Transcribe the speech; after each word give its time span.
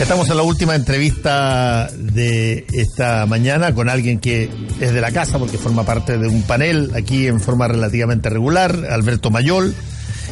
Estamos 0.00 0.30
en 0.30 0.36
la 0.36 0.42
última 0.42 0.74
entrevista 0.74 1.90
de 1.92 2.64
esta 2.72 3.26
mañana 3.26 3.74
con 3.74 3.88
alguien 3.88 4.20
que 4.20 4.48
es 4.80 4.92
de 4.94 5.00
la 5.00 5.10
casa 5.10 5.38
porque 5.38 5.58
forma 5.58 5.84
parte 5.84 6.16
de 6.18 6.28
un 6.28 6.42
panel 6.42 6.92
aquí 6.94 7.26
en 7.26 7.40
forma 7.40 7.66
relativamente 7.68 8.30
regular, 8.30 8.86
Alberto 8.90 9.30
Mayol. 9.30 9.74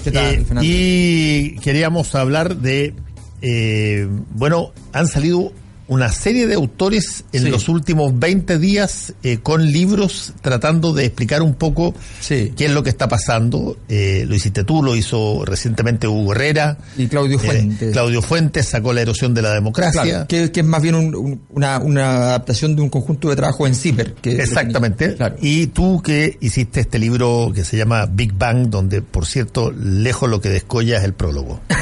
¿Qué 0.04 0.12
tal, 0.12 0.24
Eh, 0.24 0.44
y 0.62 1.56
queríamos 1.56 2.14
hablar 2.14 2.56
de, 2.56 2.94
eh, 3.42 4.08
bueno, 4.30 4.72
han 4.92 5.08
salido 5.08 5.52
una 5.88 6.10
serie 6.10 6.46
de 6.46 6.54
autores 6.54 7.24
en 7.32 7.44
Sí. 7.44 7.48
los 7.50 7.68
últimos 7.68 8.18
20 8.18 8.58
días 8.58 9.14
eh, 9.22 9.38
con 9.42 9.64
libros 9.70 10.32
tratando 10.42 10.92
de 10.92 11.04
explicar 11.04 11.42
un 11.42 11.54
poco 11.54 11.94
Sí. 12.20 12.52
qué 12.56 12.66
es 12.66 12.70
lo 12.72 12.82
que 12.82 12.90
está 12.90 13.08
pasando. 13.08 13.76
Eh, 13.88 14.24
lo 14.28 14.34
hiciste 14.34 14.64
tú, 14.64 14.82
lo 14.82 14.96
hizo 14.96 15.44
recientemente 15.44 16.08
Hugo 16.08 16.32
Herrera. 16.32 16.78
Y 16.98 17.06
Claudio 17.06 17.38
Eh, 17.38 17.46
Fuentes. 17.46 17.92
Claudio 17.92 18.20
Fuentes 18.22 18.66
sacó 18.68 18.92
la 18.92 19.02
erosión 19.02 19.32
de 19.34 19.42
la 19.42 19.52
democracia. 19.52 20.02
Claro, 20.02 20.26
que, 20.28 20.50
que 20.50 20.60
es 20.60 20.66
más 20.66 20.82
bien 20.82 20.94
un- 20.96 21.14
un- 21.14 21.40
una, 21.50 21.78
una 21.78 22.08
adaptación 22.28 22.74
de 22.74 22.82
un 22.82 22.88
conjunto 22.88 23.28
de 23.30 23.36
trabajo 23.36 23.66
en 23.66 23.74
CIPER. 23.74 24.14
Que 24.14 24.32
Exactamente. 24.42 25.14
Claro. 25.14 25.36
Y 25.40 25.68
tú 25.68 26.02
que 26.02 26.36
hiciste 26.40 26.80
este 26.80 26.98
libro 26.98 27.52
que 27.54 27.64
se 27.64 27.76
llama 27.76 28.06
Big 28.06 28.32
Bang, 28.32 28.68
donde, 28.70 29.02
por 29.02 29.26
cierto, 29.26 29.70
lejos 29.72 30.28
lo 30.28 30.40
que 30.40 30.48
descolla 30.48 30.98
es 30.98 31.04
el 31.04 31.14
prólogo. 31.14 31.60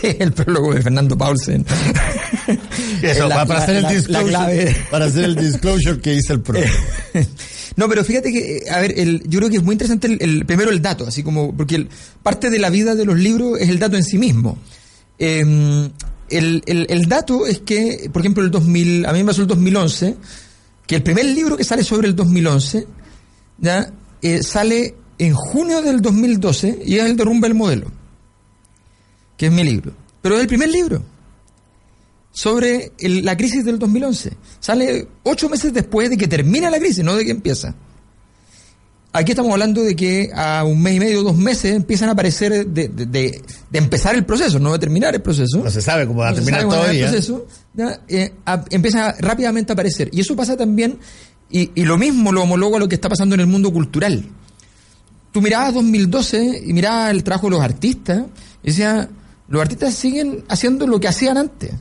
Sí, 0.00 0.08
el 0.18 0.32
prólogo 0.32 0.74
de 0.74 0.82
Fernando 0.82 1.16
Paulsen. 1.16 1.64
Eso, 3.02 3.28
para, 3.48 3.60
hacer 3.62 3.76
el 3.76 3.82
la- 3.82 3.88
la 3.90 3.94
disclosure, 3.96 4.28
clave. 4.30 4.76
para 4.90 5.04
hacer 5.06 5.24
el 5.24 5.34
disclosure 5.34 6.00
que 6.00 6.14
hice 6.14 6.32
el 6.34 6.40
prólogo. 6.42 6.66
No, 7.76 7.88
pero 7.88 8.02
fíjate 8.04 8.32
que, 8.32 8.56
eh, 8.56 8.62
a 8.72 8.80
ver, 8.80 8.98
el, 8.98 9.22
yo 9.28 9.38
creo 9.38 9.50
que 9.50 9.58
es 9.58 9.62
muy 9.62 9.74
interesante 9.74 10.08
el, 10.08 10.18
el- 10.20 10.46
primero 10.46 10.70
el 10.72 10.82
dato, 10.82 11.06
así 11.06 11.22
como, 11.22 11.56
porque 11.56 11.76
el- 11.76 11.88
parte 12.24 12.50
de 12.50 12.58
la 12.58 12.70
vida 12.70 12.96
de 12.96 13.04
los 13.04 13.16
libros 13.16 13.60
es 13.60 13.68
el 13.68 13.78
dato 13.78 13.94
en 13.96 14.02
sí 14.02 14.18
mismo. 14.18 14.58
Eh, 15.18 15.88
el, 16.30 16.62
el- 16.66 16.86
el 16.88 17.06
dato 17.06 17.46
es 17.46 17.60
que, 17.60 18.10
por 18.12 18.22
ejemplo, 18.22 18.42
el 18.42 18.50
2000, 18.50 19.06
a 19.06 19.12
mí 19.12 19.20
me 19.20 19.26
pasó 19.26 19.42
el 19.42 19.46
2011, 19.46 20.16
que 20.88 20.96
el 20.96 21.02
primer 21.04 21.26
libro 21.26 21.56
que 21.56 21.62
sale 21.62 21.84
sobre 21.84 22.08
el 22.08 22.16
2011, 22.16 22.84
ya, 23.58 23.92
eh, 24.22 24.42
sale 24.42 24.96
en 25.18 25.34
junio 25.34 25.80
del 25.80 26.00
2012 26.02 26.80
y 26.84 26.96
es 26.96 27.04
el 27.04 27.16
derrumbe 27.16 27.46
del 27.46 27.56
modelo, 27.56 27.92
que 29.36 29.46
es 29.46 29.52
mi 29.52 29.62
libro. 29.62 29.92
Pero 30.20 30.34
es 30.34 30.40
el 30.40 30.48
primer 30.48 30.68
libro 30.70 31.04
sobre 32.38 32.92
el- 33.00 33.24
la 33.24 33.36
crisis 33.36 33.64
del 33.64 33.80
2011. 33.80 34.30
Sale 34.60 35.08
ocho 35.24 35.48
meses 35.48 35.72
después 35.72 36.08
de 36.08 36.16
que 36.16 36.28
termina 36.28 36.70
la 36.70 36.78
crisis, 36.78 37.02
no 37.02 37.16
de 37.16 37.24
que 37.24 37.32
empieza. 37.32 37.74
Aquí 39.12 39.32
estamos 39.32 39.50
hablando 39.50 39.82
de 39.82 39.96
que 39.96 40.30
a 40.32 40.62
un 40.62 40.80
mes 40.80 40.94
y 40.94 41.00
medio, 41.00 41.24
dos 41.24 41.36
meses, 41.36 41.74
empiezan 41.74 42.10
a 42.10 42.12
aparecer 42.12 42.64
de, 42.68 42.86
de- 42.86 43.06
de- 43.06 43.42
de 43.70 43.78
empezar 43.78 44.14
el 44.14 44.24
proceso, 44.24 44.60
no 44.60 44.72
de 44.72 44.78
terminar 44.78 45.16
el 45.16 45.20
proceso. 45.20 45.58
No 45.64 45.68
se 45.68 45.82
sabe 45.82 46.06
cómo 46.06 46.20
va 46.20 46.28
a 46.28 46.30
No 46.30 46.36
terminar 46.36 46.60
va 46.60 46.64
el 46.64 46.70
todavía. 46.70 47.06
proceso, 47.08 47.46
eh, 48.08 48.32
a- 48.46 48.64
empieza 48.70 49.16
rápidamente 49.18 49.72
a 49.72 49.74
aparecer. 49.74 50.08
Y 50.12 50.20
eso 50.20 50.36
pasa 50.36 50.56
también, 50.56 50.96
y, 51.50 51.72
y 51.74 51.82
lo 51.86 51.98
mismo 51.98 52.30
lo 52.30 52.42
homologo 52.44 52.76
a 52.76 52.78
lo 52.78 52.88
que 52.88 52.94
está 52.94 53.08
pasando 53.08 53.34
en 53.34 53.40
el 53.40 53.48
mundo 53.48 53.72
cultural. 53.72 54.24
Tú 55.32 55.42
mirabas 55.42 55.74
2012 55.74 56.62
y 56.66 56.72
mirabas 56.72 57.10
el 57.10 57.24
trabajo 57.24 57.48
de 57.48 57.50
los 57.50 57.62
artistas, 57.62 58.22
y 58.62 58.68
decías, 58.68 59.08
los 59.48 59.60
artistas 59.60 59.92
siguen 59.94 60.44
haciendo 60.48 60.86
lo 60.86 61.00
que 61.00 61.08
hacían 61.08 61.36
antes. 61.36 61.72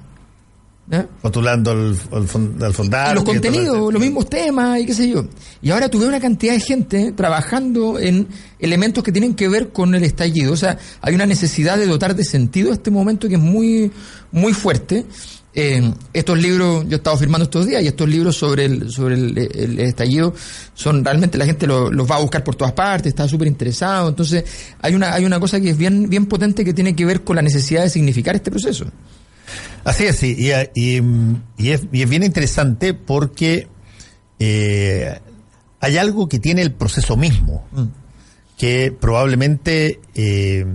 Fon- 2.27 2.55
el 2.61 2.73
fondar. 2.73 3.11
Y 3.11 3.15
los 3.15 3.23
contenidos, 3.25 3.93
los 3.93 4.01
mismos 4.01 4.29
temas 4.29 4.79
y 4.79 4.85
qué 4.85 4.93
sé 4.93 5.09
yo. 5.09 5.25
Y 5.61 5.69
ahora 5.71 5.89
tuve 5.89 6.07
una 6.07 6.19
cantidad 6.19 6.53
de 6.53 6.59
gente 6.61 7.11
trabajando 7.11 7.99
en 7.99 8.27
elementos 8.59 9.03
que 9.03 9.11
tienen 9.11 9.33
que 9.35 9.49
ver 9.49 9.69
con 9.69 9.93
el 9.95 10.03
estallido. 10.03 10.53
O 10.53 10.57
sea, 10.57 10.77
hay 11.01 11.13
una 11.13 11.25
necesidad 11.25 11.77
de 11.77 11.87
dotar 11.87 12.15
de 12.15 12.23
sentido 12.23 12.71
a 12.71 12.73
este 12.73 12.89
momento 12.91 13.27
que 13.27 13.35
es 13.35 13.41
muy, 13.41 13.91
muy 14.31 14.53
fuerte. 14.53 15.05
Eh, 15.59 15.91
estos 16.13 16.37
libros, 16.39 16.83
yo 16.87 16.91
he 16.91 16.95
estado 16.97 17.17
firmando 17.17 17.45
estos 17.45 17.65
días, 17.65 17.81
y 17.81 17.87
estos 17.87 18.07
libros 18.07 18.37
sobre 18.37 18.65
el, 18.65 18.91
sobre 18.91 19.15
el, 19.15 19.35
el 19.37 19.79
estallido 19.79 20.33
son 20.75 21.03
realmente 21.03 21.35
la 21.37 21.45
gente 21.47 21.65
lo- 21.65 21.91
los 21.91 22.09
va 22.09 22.17
a 22.17 22.19
buscar 22.21 22.43
por 22.43 22.53
todas 22.55 22.73
partes, 22.73 23.07
está 23.07 23.27
súper 23.27 23.47
interesado. 23.47 24.07
Entonces, 24.09 24.43
hay 24.79 24.93
una, 24.93 25.13
hay 25.13 25.25
una 25.25 25.39
cosa 25.39 25.59
que 25.59 25.71
es 25.71 25.77
bien, 25.77 26.09
bien 26.09 26.27
potente 26.27 26.63
que 26.63 26.73
tiene 26.75 26.95
que 26.95 27.05
ver 27.05 27.23
con 27.23 27.35
la 27.37 27.41
necesidad 27.41 27.81
de 27.81 27.89
significar 27.89 28.35
este 28.35 28.51
proceso. 28.51 28.85
Así 29.83 30.05
es, 30.05 30.17
sí. 30.17 30.35
Y, 30.37 30.51
y- 30.79 31.01
y 31.57 31.69
es, 31.71 31.83
y 31.91 32.01
es 32.01 32.09
bien 32.09 32.23
interesante 32.23 32.93
porque 32.93 33.67
eh, 34.39 35.19
hay 35.79 35.97
algo 35.97 36.27
que 36.27 36.39
tiene 36.39 36.61
el 36.61 36.71
proceso 36.73 37.15
mismo, 37.17 37.65
que 38.57 38.91
probablemente 38.97 39.99
eh, 40.15 40.65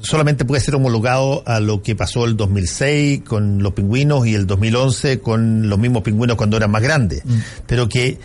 solamente 0.00 0.44
puede 0.44 0.60
ser 0.60 0.74
homologado 0.74 1.42
a 1.46 1.60
lo 1.60 1.82
que 1.82 1.94
pasó 1.96 2.24
el 2.24 2.36
2006 2.36 3.22
con 3.22 3.62
los 3.62 3.72
pingüinos 3.74 4.26
y 4.26 4.34
el 4.34 4.46
2011 4.46 5.20
con 5.20 5.68
los 5.68 5.78
mismos 5.78 6.02
pingüinos 6.02 6.36
cuando 6.36 6.56
eran 6.56 6.70
más 6.70 6.82
grandes. 6.82 7.22
Pero 7.66 7.88
que 7.88 8.18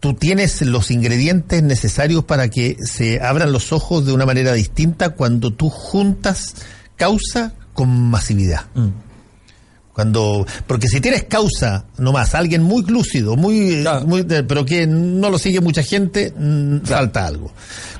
tú 0.00 0.14
tienes 0.14 0.60
los 0.62 0.90
ingredientes 0.90 1.62
necesarios 1.62 2.24
para 2.24 2.48
que 2.48 2.76
se 2.84 3.20
abran 3.20 3.52
los 3.52 3.72
ojos 3.72 4.04
de 4.06 4.12
una 4.12 4.26
manera 4.26 4.52
distinta 4.52 5.10
cuando 5.10 5.50
tú 5.52 5.70
juntas 5.70 6.54
causa 6.96 7.54
con 7.72 7.88
masividad. 8.10 8.66
Cuando, 9.94 10.44
porque 10.66 10.88
si 10.88 11.00
tienes 11.00 11.22
causa 11.24 11.84
nomás, 11.98 12.34
alguien 12.34 12.62
muy 12.64 12.82
lúcido, 12.82 13.36
muy, 13.36 13.82
Claro. 13.82 14.04
muy 14.06 14.22
de- 14.24 14.42
pero 14.42 14.64
que 14.64 14.86
no 14.88 15.30
lo 15.30 15.38
sigue 15.38 15.60
mucha 15.60 15.82
gente, 15.84 16.34
mm, 16.36 16.80
falta 16.84 17.26
algo. 17.26 17.52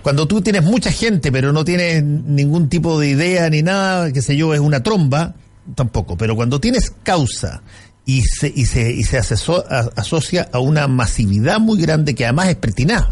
Cuando 0.03 0.27
tú 0.27 0.43
tienes 0.43 0.65
mucha 0.65 0.91
gente, 0.91 1.31
pero 1.31 1.53
no 1.53 1.65
tienes 1.65 2.03
ningún 2.03 2.69
tipo 2.69 2.99
de 2.99 3.09
idea 3.10 3.49
ni 3.49 3.62
nada, 3.62 4.10
qué 4.12 4.21
sé 4.22 4.37
yo, 4.37 4.53
es 4.53 4.59
una 4.60 4.82
tromba, 4.82 5.34
tampoco. 5.77 6.16
Pero 6.16 6.34
cuando 6.34 6.60
tienes 6.60 6.93
causa 7.05 7.62
y 8.05 8.22
se, 8.22 8.53
y 8.55 8.66
se, 8.66 8.91
y 8.93 9.05
se 9.05 9.19
asocia 9.19 10.49
a 10.53 10.59
una 10.59 10.88
masividad 10.88 11.61
muy 11.61 11.81
grande 11.81 12.15
que 12.16 12.25
además 12.25 12.49
es 12.49 12.56
pertinaz, 12.56 13.06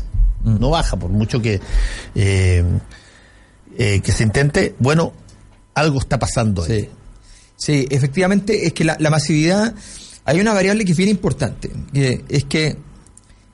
no 0.45 0.71
baja 0.71 0.97
por 0.99 1.11
mucho 1.11 1.41
que, 1.41 1.61
eh, 2.17 2.65
eh, 3.79 4.01
que 4.01 4.11
se 4.13 4.25
intente, 4.25 4.75
bueno, 4.81 5.13
algo 5.75 6.01
está 6.01 6.19
pasando 6.19 6.65
ahí. 6.65 6.81
Sí. 6.81 6.89
Sí, 7.65 7.87
efectivamente 7.91 8.67
es 8.67 8.73
que 8.73 8.83
la, 8.83 8.97
masividad, 9.09 9.73
hay 10.25 10.41
una 10.41 10.53
variable 10.53 10.85
que 10.85 10.91
es 10.91 10.99
bien 10.99 11.11
importante, 11.11 11.71
que 11.93 12.25
es 12.29 12.43
que, 12.47 12.77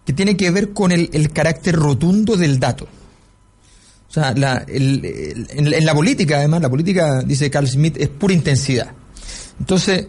que 0.06 0.12
tiene 0.14 0.34
que 0.34 0.50
ver 0.50 0.72
con 0.72 0.92
el, 0.92 1.10
el 1.12 1.30
carácter 1.30 1.76
rotundo 1.76 2.34
del 2.38 2.58
dato. 2.58 2.88
O 4.08 4.10
sea, 4.10 4.32
la- 4.32 4.64
el- 4.66 5.04
el- 5.04 5.46
en, 5.50 5.74
en 5.74 5.84
la 5.84 5.92
política, 5.92 6.38
además, 6.38 6.62
la 6.62 6.70
política, 6.70 7.20
dice 7.20 7.50
Carl 7.50 7.68
Smith, 7.68 7.98
es 7.98 8.08
pura 8.08 8.32
intensidad. 8.32 8.92
Entonces, 9.60 10.06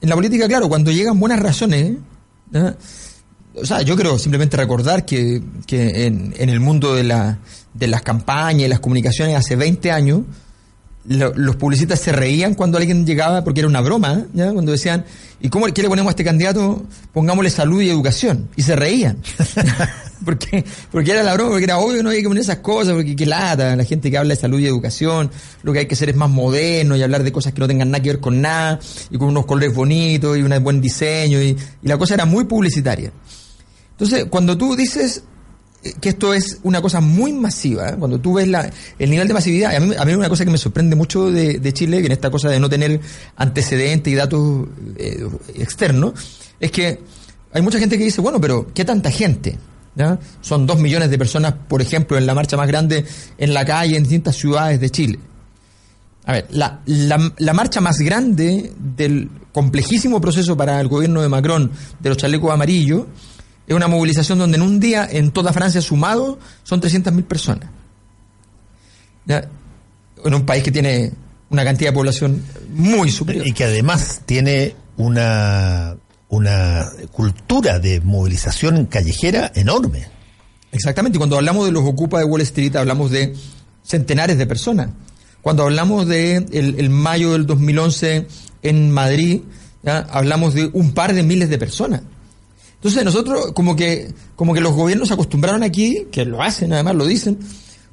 en 0.00 0.08
la 0.08 0.14
política, 0.14 0.46
claro, 0.46 0.68
cuando 0.68 0.92
llegan 0.92 1.18
buenas 1.18 1.40
razones, 1.40 1.94
¿ya? 2.52 2.76
o 3.56 3.66
sea, 3.66 3.82
yo 3.82 3.96
creo 3.96 4.20
simplemente 4.20 4.56
recordar 4.56 5.04
que, 5.04 5.42
que 5.66 6.06
en, 6.06 6.32
en 6.38 6.48
el 6.48 6.60
mundo 6.60 6.94
de, 6.94 7.02
la, 7.02 7.40
de 7.74 7.88
las 7.88 8.02
campañas 8.02 8.66
y 8.66 8.68
las 8.68 8.78
comunicaciones 8.78 9.34
hace 9.34 9.56
20 9.56 9.90
años, 9.90 10.20
lo- 11.04 11.34
los 11.34 11.56
publicistas 11.56 12.00
se 12.00 12.12
reían 12.12 12.54
cuando 12.54 12.78
alguien 12.78 13.04
llegaba, 13.04 13.42
porque 13.42 13.60
era 13.60 13.68
una 13.68 13.80
broma, 13.80 14.24
¿ya? 14.34 14.52
cuando 14.52 14.72
decían, 14.72 15.04
¿y 15.40 15.48
cómo 15.48 15.66
qué 15.66 15.82
le 15.82 15.88
ponemos 15.88 16.10
a 16.10 16.12
este 16.12 16.24
candidato? 16.24 16.84
Pongámosle 17.12 17.50
salud 17.50 17.80
y 17.82 17.90
educación. 17.90 18.48
Y 18.56 18.62
se 18.62 18.76
reían. 18.76 19.18
porque, 20.24 20.64
porque 20.90 21.10
era 21.10 21.22
la 21.22 21.34
broma, 21.34 21.50
porque 21.50 21.64
era 21.64 21.78
obvio 21.78 21.96
que 21.96 22.02
no 22.02 22.10
había 22.10 22.22
que 22.22 22.28
poner 22.28 22.42
esas 22.42 22.58
cosas, 22.58 22.94
porque 22.94 23.16
qué 23.16 23.26
lata, 23.26 23.74
la 23.74 23.84
gente 23.84 24.10
que 24.10 24.18
habla 24.18 24.34
de 24.34 24.40
salud 24.40 24.60
y 24.60 24.66
educación, 24.66 25.30
lo 25.62 25.72
que 25.72 25.80
hay 25.80 25.86
que 25.86 25.94
hacer 25.94 26.10
es 26.10 26.16
más 26.16 26.30
moderno 26.30 26.96
y 26.96 27.02
hablar 27.02 27.24
de 27.24 27.32
cosas 27.32 27.52
que 27.52 27.60
no 27.60 27.66
tengan 27.66 27.90
nada 27.90 28.02
que 28.02 28.10
ver 28.10 28.20
con 28.20 28.40
nada, 28.40 28.78
y 29.10 29.18
con 29.18 29.28
unos 29.28 29.46
colores 29.46 29.74
bonitos 29.74 30.38
y 30.38 30.42
un 30.42 30.62
buen 30.62 30.80
diseño, 30.80 31.42
y, 31.42 31.56
la 31.82 31.98
cosa 31.98 32.14
era 32.14 32.24
muy 32.24 32.44
publicitaria. 32.44 33.12
Entonces, 33.92 34.26
cuando 34.30 34.56
tú 34.56 34.76
dices 34.76 35.24
que 36.00 36.10
esto 36.10 36.32
es 36.32 36.58
una 36.62 36.80
cosa 36.80 37.00
muy 37.00 37.32
masiva, 37.32 37.90
¿eh? 37.90 37.96
cuando 37.98 38.20
tú 38.20 38.34
ves 38.34 38.46
la, 38.46 38.70
el 38.98 39.10
nivel 39.10 39.26
de 39.26 39.34
masividad, 39.34 39.74
a 39.74 39.80
mí, 39.80 39.94
a 39.98 40.04
mí 40.04 40.14
una 40.14 40.28
cosa 40.28 40.44
que 40.44 40.50
me 40.50 40.58
sorprende 40.58 40.94
mucho 40.94 41.30
de, 41.30 41.72
Chile, 41.72 42.00
que 42.00 42.06
en 42.06 42.12
esta 42.12 42.30
cosa 42.30 42.48
de 42.48 42.60
no 42.60 42.68
tener 42.68 43.00
antecedentes 43.36 44.12
y 44.12 44.16
datos 44.16 44.68
eh, 44.96 45.26
externos, 45.54 46.12
es 46.60 46.70
que 46.70 47.00
hay 47.52 47.62
mucha 47.62 47.78
gente 47.78 47.98
que 47.98 48.04
dice, 48.04 48.20
bueno, 48.20 48.40
pero 48.40 48.70
¿qué 48.72 48.84
tanta 48.84 49.10
gente? 49.10 49.58
Son 50.40 50.66
dos 50.66 50.78
millones 50.78 51.10
de 51.10 51.18
personas, 51.18 51.54
por 51.68 51.82
ejemplo, 51.82 52.16
en 52.16 52.26
la 52.26 52.34
marcha 52.34 52.56
más 52.56 52.66
grande 52.66 53.04
en 53.36 53.52
la 53.52 53.64
calle 53.64 53.96
en 53.96 54.04
distintas 54.04 54.36
ciudades 54.36 54.80
de 54.80 54.90
Chile. 54.90 55.18
A 56.24 56.32
ver, 56.32 56.46
la, 56.50 56.80
la, 56.86 57.32
la 57.36 57.52
marcha 57.52 57.80
más 57.80 57.98
grande 57.98 58.72
del 58.78 59.28
complejísimo 59.52 60.20
proceso 60.20 60.56
para 60.56 60.80
el 60.80 60.88
gobierno 60.88 61.20
de 61.20 61.28
Macron 61.28 61.70
de 62.00 62.08
los 62.08 62.16
chalecos 62.16 62.52
amarillos 62.52 63.06
es 63.66 63.74
una 63.74 63.88
movilización 63.88 64.38
donde 64.38 64.56
en 64.56 64.62
un 64.62 64.80
día 64.80 65.08
en 65.10 65.30
toda 65.30 65.52
Francia 65.52 65.80
sumado 65.80 66.38
son 66.62 66.80
300.000 66.80 67.24
personas. 67.24 67.68
¿Ya? 69.24 69.48
En 70.24 70.34
un 70.34 70.44
país 70.44 70.62
que 70.64 70.72
tiene 70.72 71.12
una 71.50 71.64
cantidad 71.64 71.90
de 71.90 71.94
población 71.94 72.42
muy 72.70 73.10
superior. 73.10 73.46
Y 73.46 73.52
que 73.52 73.64
además 73.64 74.22
tiene 74.26 74.74
una, 74.96 75.96
una 76.28 76.86
cultura 77.12 77.78
de 77.78 78.00
movilización 78.00 78.86
callejera 78.86 79.52
enorme. 79.54 80.06
Exactamente, 80.72 81.16
y 81.16 81.18
cuando 81.18 81.36
hablamos 81.36 81.66
de 81.66 81.72
los 81.72 81.84
Ocupa 81.84 82.18
de 82.18 82.24
Wall 82.24 82.40
Street 82.40 82.74
hablamos 82.76 83.10
de 83.10 83.34
centenares 83.84 84.38
de 84.38 84.46
personas. 84.46 84.88
Cuando 85.42 85.64
hablamos 85.64 86.06
de 86.06 86.36
el, 86.36 86.76
el 86.78 86.88
mayo 86.88 87.32
del 87.32 87.46
2011 87.46 88.26
en 88.62 88.90
Madrid, 88.90 89.42
hablamos 89.84 90.54
de 90.54 90.70
un 90.72 90.92
par 90.92 91.12
de 91.14 91.22
miles 91.22 91.50
de 91.50 91.58
personas. 91.58 92.02
Entonces 92.82 93.04
nosotros 93.04 93.52
como 93.52 93.76
que 93.76 94.12
como 94.34 94.52
que 94.52 94.60
los 94.60 94.72
gobiernos 94.72 95.06
se 95.06 95.14
acostumbraron 95.14 95.62
aquí, 95.62 96.08
que 96.10 96.24
lo 96.24 96.42
hacen 96.42 96.72
además, 96.72 96.96
lo 96.96 97.06
dicen, 97.06 97.38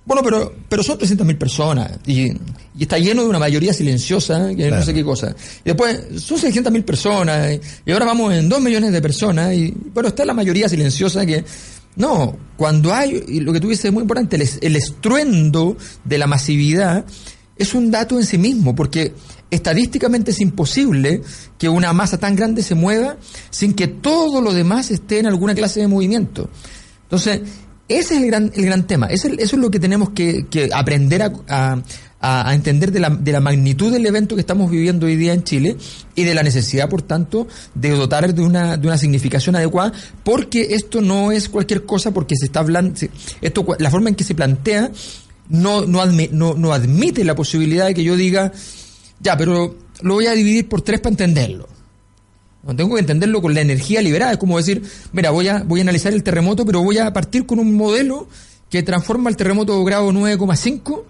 bueno, 0.04 0.24
pero, 0.24 0.52
pero 0.68 0.82
son 0.82 0.98
300.000 0.98 1.38
personas 1.38 1.92
y, 2.08 2.32
está 2.80 2.98
lleno 2.98 3.22
de 3.22 3.30
una 3.30 3.38
mayoría 3.38 3.72
silenciosa, 3.72 4.56
que 4.56 4.72
no 4.72 4.82
sé 4.82 4.92
qué 4.92 5.04
cosa. 5.04 5.36
Y 5.64 5.66
después 5.66 6.00
son 6.18 6.40
600.000 6.40 6.84
personas 6.84 7.60
y, 7.86 7.92
ahora 7.92 8.06
vamos 8.06 8.34
en 8.34 8.50
2 8.50 8.60
millones 8.62 8.92
de 8.92 9.00
personas 9.04 9.54
y 9.54 9.72
bueno, 9.94 10.10
está 10.10 10.26
la 10.26 10.34
mayoría 10.34 10.68
silenciosa 10.68 11.24
que... 11.26 11.46
No, 11.96 12.36
cuando 12.58 12.92
hay, 12.92 13.24
y 13.28 13.42
lo 13.42 13.54
que 13.54 13.60
tú 13.60 13.68
dices 13.68 13.86
es 13.86 13.94
muy 13.94 14.02
importante, 14.02 14.38
el, 14.38 14.50
el 14.62 14.76
estruendo 14.76 15.78
de 16.04 16.18
la 16.18 16.26
masividad 16.26 17.06
es 17.56 17.76
un 17.76 17.92
dato 17.92 18.18
en 18.18 18.26
sí 18.26 18.40
mismo, 18.40 18.76
porque 18.76 19.14
estadísticamente 19.52 20.32
es 20.32 20.42
imposible 20.42 21.22
que 21.58 21.70
una 21.70 21.94
masa 21.94 22.18
tan 22.18 22.36
grande 22.36 22.64
se 22.64 22.76
mueva 22.76 23.18
sin 23.50 23.74
que 23.74 23.88
todo 23.88 24.42
lo 24.42 24.54
demás 24.54 24.92
esté 24.92 25.20
en 25.20 25.28
alguna 25.28 25.56
clase 25.56 25.80
de 25.80 25.88
movimiento. 25.88 26.50
Entonces, 27.04 27.42
ese 27.88 28.16
es 28.16 28.22
el 28.22 28.28
gran, 28.28 28.52
el 28.54 28.66
gran 28.66 28.86
tema. 28.86 29.08
Eso, 29.08 29.28
es 29.28 29.52
lo 29.54 29.72
que 29.72 29.80
tenemos 29.80 30.12
que, 30.12 30.46
aprender 30.72 31.24
a, 31.48 32.54
entender 32.54 32.92
de 32.92 33.00
la, 33.00 33.10
de 33.10 33.32
la, 33.32 33.40
magnitud 33.40 33.92
del 33.92 34.06
evento 34.06 34.36
que 34.36 34.42
estamos 34.42 34.70
viviendo 34.70 35.08
hoy 35.08 35.16
día 35.16 35.34
en 35.34 35.44
Chile 35.44 35.76
y 36.14 36.24
de 36.24 36.36
la 36.36 36.44
necesidad, 36.44 36.88
por 36.88 37.02
tanto, 37.02 37.48
de 37.74 37.90
dotar 37.90 38.32
de 38.32 38.42
una, 38.44 38.78
de 38.78 38.88
una 38.88 38.98
significación 39.00 39.56
adecuada, 39.56 39.92
porque 40.24 40.76
esto 40.76 41.02
no 41.02 41.32
es 41.32 41.50
cualquier 41.50 41.86
cosa, 41.86 42.12
porque 42.14 42.36
se 42.38 42.46
está 42.46 42.60
hablando, 42.60 42.94
esto, 43.42 43.66
la 43.80 43.90
forma 43.90 44.10
en 44.10 44.16
que 44.16 44.24
se 44.24 44.36
plantea 44.36 44.92
no, 45.48 45.88
no, 45.88 46.06
no, 46.06 46.54
no 46.54 46.74
admite 46.74 47.24
la 47.24 47.34
posibilidad 47.34 47.88
de 47.88 47.96
que 47.96 48.04
yo 48.04 48.16
diga, 48.16 48.52
ya, 49.20 49.38
pero 49.38 49.76
lo 50.02 50.14
voy 50.14 50.28
a 50.28 50.34
dividir 50.34 50.68
por 50.68 50.82
tres 50.82 51.00
para 51.00 51.12
entenderlo. 51.12 51.68
No 52.64 52.76
tengo 52.76 52.96
que 52.96 53.02
entenderlo 53.02 53.42
con 53.42 53.54
la 53.54 53.62
energía 53.62 54.02
liberada. 54.02 54.34
Es 54.34 54.38
como 54.38 54.58
decir, 54.58 54.84
mira, 55.14 55.32
voy 55.32 55.48
a, 55.48 55.64
voy 55.64 55.80
a 55.80 55.84
analizar 55.84 56.14
el 56.14 56.24
terremoto, 56.24 56.66
pero 56.66 56.82
voy 56.82 56.98
a 56.98 57.12
partir 57.14 57.46
con 57.46 57.60
un 57.60 57.76
modelo 57.76 58.28
que 58.70 58.84
transforma 58.84 59.30
el 59.30 59.36
terremoto 59.36 59.84
grado 59.84 60.12
9,5, 60.12 61.04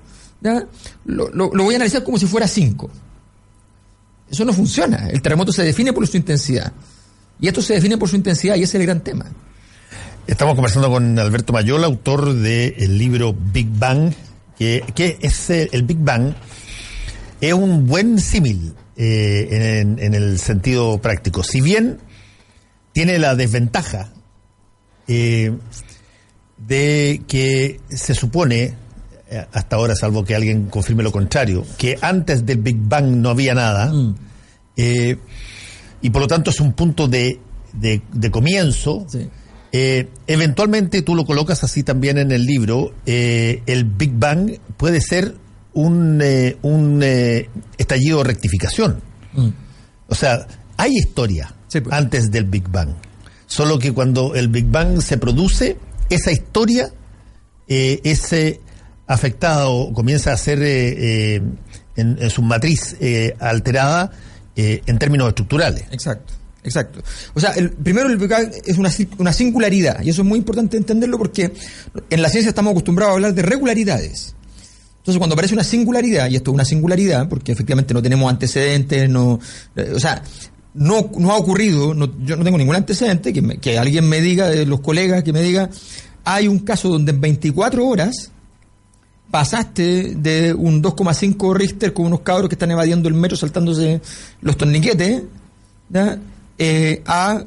lo, 1.05 1.29
lo, 1.29 1.53
lo 1.53 1.63
voy 1.63 1.73
a 1.73 1.77
analizar 1.77 2.03
como 2.03 2.17
si 2.17 2.25
fuera 2.25 2.47
5. 2.47 2.89
Eso 4.31 4.45
no 4.45 4.53
funciona. 4.53 5.09
El 5.09 5.21
terremoto 5.21 5.51
se 5.51 5.63
define 5.63 5.91
por 5.91 6.07
su 6.07 6.17
intensidad. 6.17 6.71
Y 7.41 7.47
esto 7.47 7.61
se 7.61 7.73
define 7.73 7.97
por 7.97 8.09
su 8.09 8.15
intensidad 8.15 8.55
y 8.55 8.63
ese 8.63 8.77
es 8.77 8.81
el 8.81 8.85
gran 8.85 9.01
tema. 9.01 9.25
Estamos 10.27 10.53
conversando 10.53 10.89
con 10.89 11.17
Alberto 11.17 11.51
Mayola, 11.51 11.87
autor 11.87 12.33
del 12.35 12.97
libro 12.97 13.33
Big 13.33 13.67
Bang, 13.71 14.13
que, 14.57 14.83
que 14.93 15.17
es 15.21 15.49
el 15.49 15.83
Big 15.83 15.97
Bang 15.97 16.33
es 17.41 17.53
un 17.53 17.87
buen 17.87 18.19
símil 18.19 18.73
eh, 19.01 19.79
en, 19.81 20.13
el 20.13 20.39
sentido 20.39 20.99
práctico. 20.99 21.43
Si 21.43 21.61
bien 21.61 21.99
tiene 22.91 23.17
la 23.17 23.35
desventaja 23.35 24.11
eh, 25.07 25.53
de 26.57 27.21
que 27.27 27.79
se 27.89 28.13
supone, 28.13 28.75
eh, 29.29 29.45
hasta 29.53 29.77
ahora, 29.77 29.95
salvo 29.95 30.25
que 30.25 30.35
alguien 30.35 30.65
confirme 30.65 31.03
lo 31.03 31.13
contrario, 31.13 31.65
que 31.77 31.97
antes 32.01 32.45
del 32.45 32.57
Big 32.57 32.77
Bang 32.77 33.05
no 33.05 33.29
había 33.29 33.53
nada, 33.53 33.93
mm. 33.93 34.15
y 36.01 36.09
por 36.09 36.21
lo 36.21 36.27
tanto 36.27 36.49
es 36.49 36.59
un 36.59 36.73
punto 36.73 37.07
de, 37.07 37.39
de, 37.71 38.31
comienzo. 38.31 39.05
eventualmente 39.71 41.03
tú 41.03 41.15
lo 41.15 41.25
colocas 41.25 41.63
así 41.63 41.83
también 41.83 42.17
en 42.17 42.31
el 42.31 42.45
libro, 42.45 42.93
el 43.05 43.85
Big 43.85 44.11
Bang 44.13 44.57
puede 44.75 44.99
ser 44.99 45.35
un, 45.79 46.19
eh, 46.21 46.57
un 46.61 46.99
eh, 47.01 47.49
estallido 47.77 48.19
de 48.19 48.23
rectificación. 48.25 49.01
Mm. 49.33 49.49
O 50.07 50.15
sea, 50.15 50.45
hay 50.77 50.91
historia 50.97 51.53
pues. 51.71 51.85
antes 51.91 52.31
del 52.31 52.45
Big 52.45 52.67
Bang. 52.69 52.95
Solo 53.45 53.79
que 53.79 53.93
cuando 53.93 54.35
el 54.35 54.49
Big 54.49 54.65
Bang 54.65 55.01
se 55.01 55.17
produce, 55.17 55.77
esa 56.09 56.31
historia 56.31 56.91
eh, 57.67 58.01
es 58.03 58.35
afectada 59.07 59.69
o 59.69 59.93
comienza 59.93 60.33
a 60.33 60.37
ser 60.37 60.61
en, 60.61 62.29
su 62.29 62.41
matriz 62.41 62.95
alterada 63.39 64.11
en 64.55 64.99
términos 64.99 65.29
estructurales. 65.29 65.85
Exacto. 65.91 66.33
Exacto. 66.63 67.01
O 67.33 67.39
sea, 67.39 67.51
el, 67.51 67.71
primero 67.71 68.09
el 68.09 68.17
Big 68.17 68.29
Bang 68.29 68.51
es 68.65 68.77
una, 68.77 68.91
una 69.17 69.33
singularidad, 69.33 70.03
y 70.03 70.09
eso 70.09 70.21
es 70.21 70.27
muy 70.27 70.37
importante 70.37 70.77
entenderlo 70.77 71.17
porque 71.17 71.51
en 72.09 72.21
la 72.21 72.29
ciencia 72.29 72.49
estamos 72.49 72.71
acostumbrados 72.71 73.13
a 73.13 73.15
hablar 73.15 73.33
de 73.33 73.41
regularidades. 73.41 74.35
Entonces, 75.09 75.21
cuando 75.21 75.33
aparece 75.33 75.55
una 75.55 75.63
singularidad, 75.63 76.29
y 76.29 76.35
esto 76.35 76.51
es 76.51 76.53
una 76.53 76.65
singularidad, 76.65 77.27
porque 77.27 77.51
efectivamente 77.51 77.95
no 77.95 78.01
tenemos 78.03 78.29
antecedentes, 78.29 79.09
no, 79.09 79.39
eh, 79.75 79.91
o 79.95 79.99
sea, 79.99 80.21
no, 80.75 81.09
no 81.17 81.31
ha 81.31 81.37
ocurrido, 81.37 81.95
yo 82.19 82.35
no 82.35 82.43
tengo 82.43 82.59
ningún 82.59 82.75
antecedente, 82.75 83.33
que, 83.33 83.57
que 83.57 83.79
alguien 83.79 84.07
me 84.07 84.21
diga, 84.21 84.49
de 84.49 84.67
los 84.67 84.81
colegas, 84.81 85.23
que 85.23 85.33
me 85.33 85.41
diga, 85.41 85.67
hay 86.23 86.47
un 86.47 86.59
caso 86.59 86.89
donde 86.89 87.11
en 87.11 87.21
24 87.21 87.87
horas 87.87 88.31
pasaste 89.31 90.13
de 90.15 90.53
un 90.53 90.83
2,5 90.83 91.55
Richter 91.55 91.91
con 91.91 92.05
unos 92.05 92.21
cabros 92.21 92.47
que 92.47 92.53
están 92.53 92.69
evadiendo 92.69 93.09
el 93.09 93.15
metro 93.15 93.35
saltándose 93.35 94.01
los 94.41 94.57
torniquetes, 94.57 95.23
eh, 96.59 97.01
a 97.07 97.43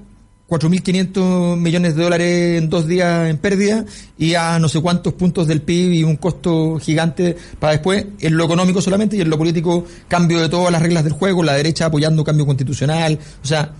4.500 0.52 1.56
millones 1.56 1.96
de 1.96 2.02
dólares 2.02 2.58
en 2.58 2.68
dos 2.68 2.86
días 2.86 3.30
en 3.30 3.38
pérdida 3.38 3.86
y 4.18 4.34
a 4.34 4.58
no 4.58 4.68
sé 4.68 4.82
cuántos 4.82 5.14
puntos 5.14 5.46
del 5.46 5.62
PIB 5.62 5.92
y 5.94 6.04
un 6.04 6.16
costo 6.16 6.78
gigante 6.78 7.34
para 7.58 7.72
después, 7.72 8.04
en 8.20 8.36
lo 8.36 8.44
económico 8.44 8.82
solamente 8.82 9.16
y 9.16 9.22
en 9.22 9.30
lo 9.30 9.38
político, 9.38 9.86
cambio 10.08 10.42
de 10.42 10.50
todas 10.50 10.70
las 10.70 10.82
reglas 10.82 11.04
del 11.04 11.14
juego, 11.14 11.42
la 11.42 11.54
derecha 11.54 11.86
apoyando 11.86 12.22
cambio 12.22 12.44
constitucional, 12.44 13.18
o 13.42 13.46
sea, 13.46 13.72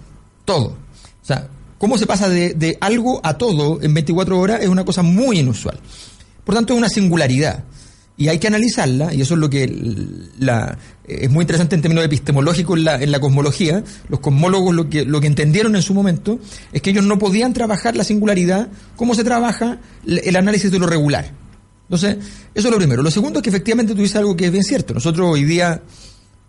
todo. 0.46 0.68
O 0.68 1.24
sea, 1.24 1.46
cómo 1.76 1.98
se 1.98 2.06
pasa 2.06 2.30
de, 2.30 2.54
de 2.54 2.78
algo 2.80 3.20
a 3.22 3.36
todo 3.36 3.78
en 3.82 3.92
24 3.92 4.38
horas 4.40 4.62
es 4.62 4.68
una 4.68 4.86
cosa 4.86 5.02
muy 5.02 5.40
inusual. 5.40 5.78
Por 6.42 6.54
tanto, 6.54 6.72
es 6.72 6.78
una 6.78 6.88
singularidad 6.88 7.64
y 8.22 8.28
hay 8.28 8.38
que 8.38 8.46
analizarla, 8.46 9.12
y 9.12 9.20
eso 9.20 9.34
es 9.34 9.40
lo 9.40 9.50
que 9.50 9.66
la, 10.38 10.78
es 11.04 11.28
muy 11.28 11.42
interesante 11.42 11.74
en 11.74 11.82
términos 11.82 12.04
epistemológicos 12.04 12.78
en 12.78 12.84
la, 12.84 13.02
en 13.02 13.10
la 13.10 13.18
cosmología. 13.18 13.82
Los 14.08 14.20
cosmólogos 14.20 14.72
lo 14.72 14.88
que, 14.88 15.04
lo 15.04 15.20
que 15.20 15.26
entendieron 15.26 15.74
en 15.74 15.82
su 15.82 15.92
momento 15.92 16.38
es 16.72 16.80
que 16.82 16.90
ellos 16.90 17.04
no 17.04 17.18
podían 17.18 17.52
trabajar 17.52 17.96
la 17.96 18.04
singularidad 18.04 18.68
como 18.94 19.16
se 19.16 19.24
trabaja 19.24 19.80
el 20.06 20.36
análisis 20.36 20.70
de 20.70 20.78
lo 20.78 20.86
regular. 20.86 21.32
Entonces, 21.88 22.18
eso 22.54 22.68
es 22.68 22.72
lo 22.72 22.78
primero. 22.78 23.02
Lo 23.02 23.10
segundo 23.10 23.40
es 23.40 23.42
que 23.42 23.50
efectivamente 23.50 23.92
tú 23.92 24.02
dices 24.02 24.14
algo 24.14 24.36
que 24.36 24.46
es 24.46 24.52
bien 24.52 24.62
cierto. 24.62 24.94
Nosotros 24.94 25.28
hoy 25.28 25.42
día 25.42 25.82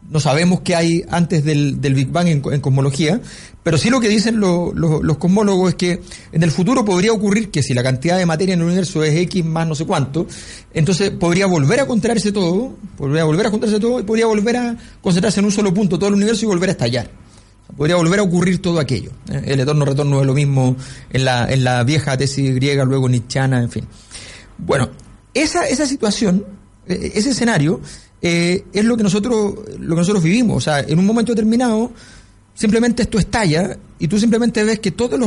no 0.09 0.19
sabemos 0.19 0.61
qué 0.61 0.75
hay 0.75 1.03
antes 1.09 1.43
del, 1.43 1.81
del 1.81 1.93
Big 1.93 2.09
Bang 2.09 2.27
en, 2.27 2.41
cosmología, 2.41 3.21
pero 3.63 3.77
sí 3.77 3.89
lo 3.89 3.99
que 3.99 4.09
dicen 4.09 4.39
los 4.39 5.17
cosmólogos 5.17 5.69
es 5.69 5.75
que 5.75 6.01
en 6.31 6.43
el 6.43 6.51
futuro 6.51 6.83
podría 6.83 7.13
ocurrir 7.13 7.49
que 7.49 7.63
si 7.63 7.73
la 7.73 7.83
cantidad 7.83 8.17
de 8.17 8.25
materia 8.25 8.53
en 8.53 8.59
el 8.59 8.65
universo 8.65 9.03
es 9.03 9.15
X 9.15 9.43
más 9.45 9.67
no 9.67 9.75
sé 9.75 9.85
cuánto, 9.85 10.27
entonces 10.73 11.11
podría 11.11 11.45
volver 11.45 11.79
a 11.79 11.85
contraerse 11.85 12.31
todo, 12.31 12.75
podría 12.97 13.23
volver 13.23 13.47
a 13.47 13.51
contraerse 13.51 13.79
todo 13.79 13.99
y 13.99 14.03
podría 14.03 14.25
volver 14.25 14.57
a 14.57 14.77
concentrarse 15.01 15.39
en 15.39 15.45
un 15.45 15.51
solo 15.51 15.73
punto 15.73 15.97
todo 15.97 16.09
el 16.09 16.15
universo 16.15 16.45
y 16.45 16.47
volver 16.47 16.69
a 16.69 16.71
estallar. 16.73 17.09
Podría 17.77 17.95
volver 17.95 18.19
a 18.19 18.23
ocurrir 18.23 18.61
todo 18.61 18.79
aquello. 18.79 19.11
¿eh? 19.31 19.41
El 19.45 19.61
eterno 19.61 19.85
retorno 19.85 20.19
es 20.21 20.27
lo 20.27 20.33
mismo 20.33 20.75
en 21.09 21.25
la, 21.25 21.51
en 21.51 21.63
la 21.63 21.83
vieja 21.83 22.15
tesis 22.17 22.53
griega, 22.53 22.83
luego 22.85 23.09
nietzscheana, 23.09 23.61
en 23.61 23.71
fin. 23.71 23.87
Bueno, 24.59 24.91
esa, 25.33 25.67
esa 25.67 25.87
situación, 25.87 26.45
e, 26.87 27.13
ese 27.15 27.31
escenario, 27.31 27.81
eh, 28.25 28.63
es 28.71 28.85
lo 28.85 28.95
que 28.95 29.03
nosotros 29.03 29.53
lo 29.77 29.95
que 29.95 29.99
nosotros 29.99 30.23
vivimos. 30.23 30.55
O 30.55 30.61
sea, 30.61 30.79
en 30.79 30.97
un 30.97 31.05
momento 31.05 31.33
determinado, 31.33 31.91
simplemente 32.55 33.03
esto 33.03 33.19
estalla 33.19 33.77
y 33.99 34.07
tú 34.07 34.17
simplemente 34.17 34.63
ves 34.63 34.79
que 34.79 34.91
todas 34.91 35.19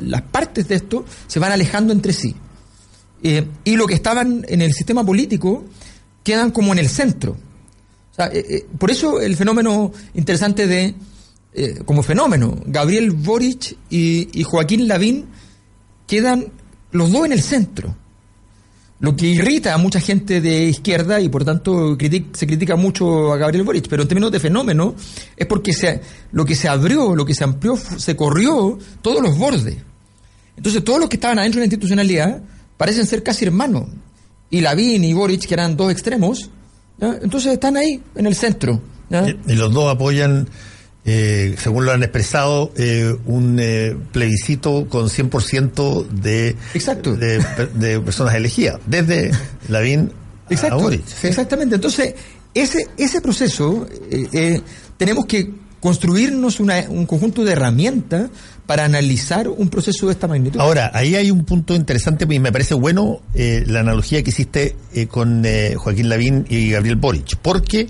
las 0.00 0.22
partes 0.22 0.68
de 0.68 0.76
esto 0.76 1.04
se 1.26 1.40
van 1.40 1.50
alejando 1.50 1.92
entre 1.92 2.12
sí. 2.12 2.34
Eh, 3.24 3.44
y 3.64 3.74
lo 3.74 3.86
que 3.86 3.94
estaban 3.94 4.46
en 4.48 4.62
el 4.62 4.72
sistema 4.72 5.04
político 5.04 5.64
quedan 6.22 6.52
como 6.52 6.72
en 6.72 6.78
el 6.78 6.88
centro. 6.88 7.32
O 7.32 8.14
sea, 8.14 8.30
eh, 8.32 8.64
por 8.78 8.92
eso 8.92 9.20
el 9.20 9.34
fenómeno 9.36 9.92
interesante 10.14 10.68
de, 10.68 10.94
como 11.84 12.04
fenómeno, 12.04 12.56
Gabriel 12.66 13.10
Boric 13.10 13.76
y, 13.90 14.28
y 14.32 14.44
Joaquín 14.44 14.86
Lavín 14.86 15.26
quedan 16.06 16.52
los 16.92 17.10
dos 17.10 17.26
en 17.26 17.32
el 17.32 17.42
centro. 17.42 17.96
Lo 19.00 19.16
que 19.16 19.26
irrita 19.26 19.74
a 19.74 19.78
mucha 19.78 20.00
gente 20.00 20.40
de 20.40 20.64
izquierda 20.64 21.20
y 21.20 21.28
por 21.28 21.44
tanto 21.44 21.96
se 21.98 22.46
critica 22.46 22.76
mucho 22.76 23.32
a 23.32 23.36
Gabriel 23.36 23.64
Boric, 23.64 23.88
pero 23.88 24.02
en 24.02 24.08
términos 24.08 24.30
de 24.30 24.40
fenómeno 24.40 24.94
es 25.36 25.46
porque 25.46 25.72
se, 25.72 26.00
lo 26.32 26.44
que 26.44 26.54
se 26.54 26.68
abrió, 26.68 27.14
lo 27.14 27.26
que 27.26 27.34
se 27.34 27.44
amplió, 27.44 27.76
se 27.76 28.14
corrió 28.16 28.78
todos 29.02 29.20
los 29.20 29.36
bordes. 29.36 29.76
Entonces 30.56 30.84
todos 30.84 31.00
los 31.00 31.08
que 31.08 31.16
estaban 31.16 31.38
adentro 31.38 31.58
de 31.58 31.62
la 31.62 31.66
institucionalidad 31.66 32.42
parecen 32.76 33.06
ser 33.06 33.22
casi 33.22 33.44
hermanos. 33.44 33.86
Y 34.50 34.60
Lavín 34.60 35.02
y 35.02 35.12
Boric, 35.12 35.46
que 35.46 35.54
eran 35.54 35.76
dos 35.76 35.90
extremos, 35.90 36.50
entonces 37.00 37.52
están 37.52 37.76
ahí, 37.76 38.00
en 38.14 38.26
el 38.26 38.34
centro. 38.34 38.80
Y 39.46 39.54
los 39.54 39.72
dos 39.72 39.92
apoyan 39.92 40.48
eh, 41.04 41.54
según 41.58 41.84
lo 41.84 41.92
han 41.92 42.02
expresado, 42.02 42.72
eh, 42.76 43.14
un 43.26 43.58
eh, 43.60 43.96
plebiscito 44.12 44.86
con 44.88 45.08
100% 45.08 46.08
de, 46.08 46.56
Exacto. 46.74 47.14
De, 47.14 47.44
de, 47.74 48.00
personas 48.00 48.34
elegidas, 48.34 48.80
desde 48.86 49.30
Lavín 49.68 50.12
Exacto, 50.50 50.90
Exactamente. 50.90 51.76
Entonces, 51.76 52.14
ese, 52.52 52.88
ese 52.96 53.20
proceso 53.20 53.88
tenemos 54.98 55.24
que 55.26 55.50
construirnos 55.84 56.60
un 56.60 57.04
conjunto 57.04 57.44
de 57.44 57.52
herramientas 57.52 58.30
para 58.64 58.86
analizar 58.86 59.48
un 59.48 59.68
proceso 59.68 60.06
de 60.06 60.12
esta 60.12 60.26
magnitud. 60.26 60.58
Ahora, 60.58 60.90
ahí 60.94 61.14
hay 61.14 61.30
un 61.30 61.44
punto 61.44 61.74
interesante 61.74 62.26
y 62.26 62.38
me 62.38 62.50
parece 62.50 62.72
bueno 62.72 63.20
eh, 63.34 63.64
la 63.66 63.80
analogía 63.80 64.22
que 64.22 64.30
hiciste 64.30 64.76
eh, 64.94 65.06
con 65.08 65.42
eh, 65.44 65.74
Joaquín 65.76 66.08
Lavín 66.08 66.46
y 66.48 66.70
Gabriel 66.70 66.96
Boric, 66.96 67.36
porque 67.36 67.88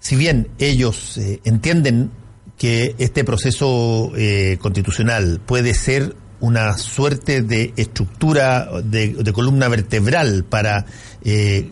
si 0.00 0.16
bien 0.16 0.48
ellos 0.58 1.18
entienden 1.44 2.10
que 2.58 2.94
este 2.98 3.24
proceso 3.24 4.12
constitucional 4.60 5.40
puede 5.44 5.74
ser 5.74 6.16
una 6.40 6.76
suerte 6.78 7.42
de 7.42 7.72
estructura, 7.76 8.68
de, 8.82 9.32
columna 9.32 9.68
vertebral 9.68 10.44
para 10.44 10.86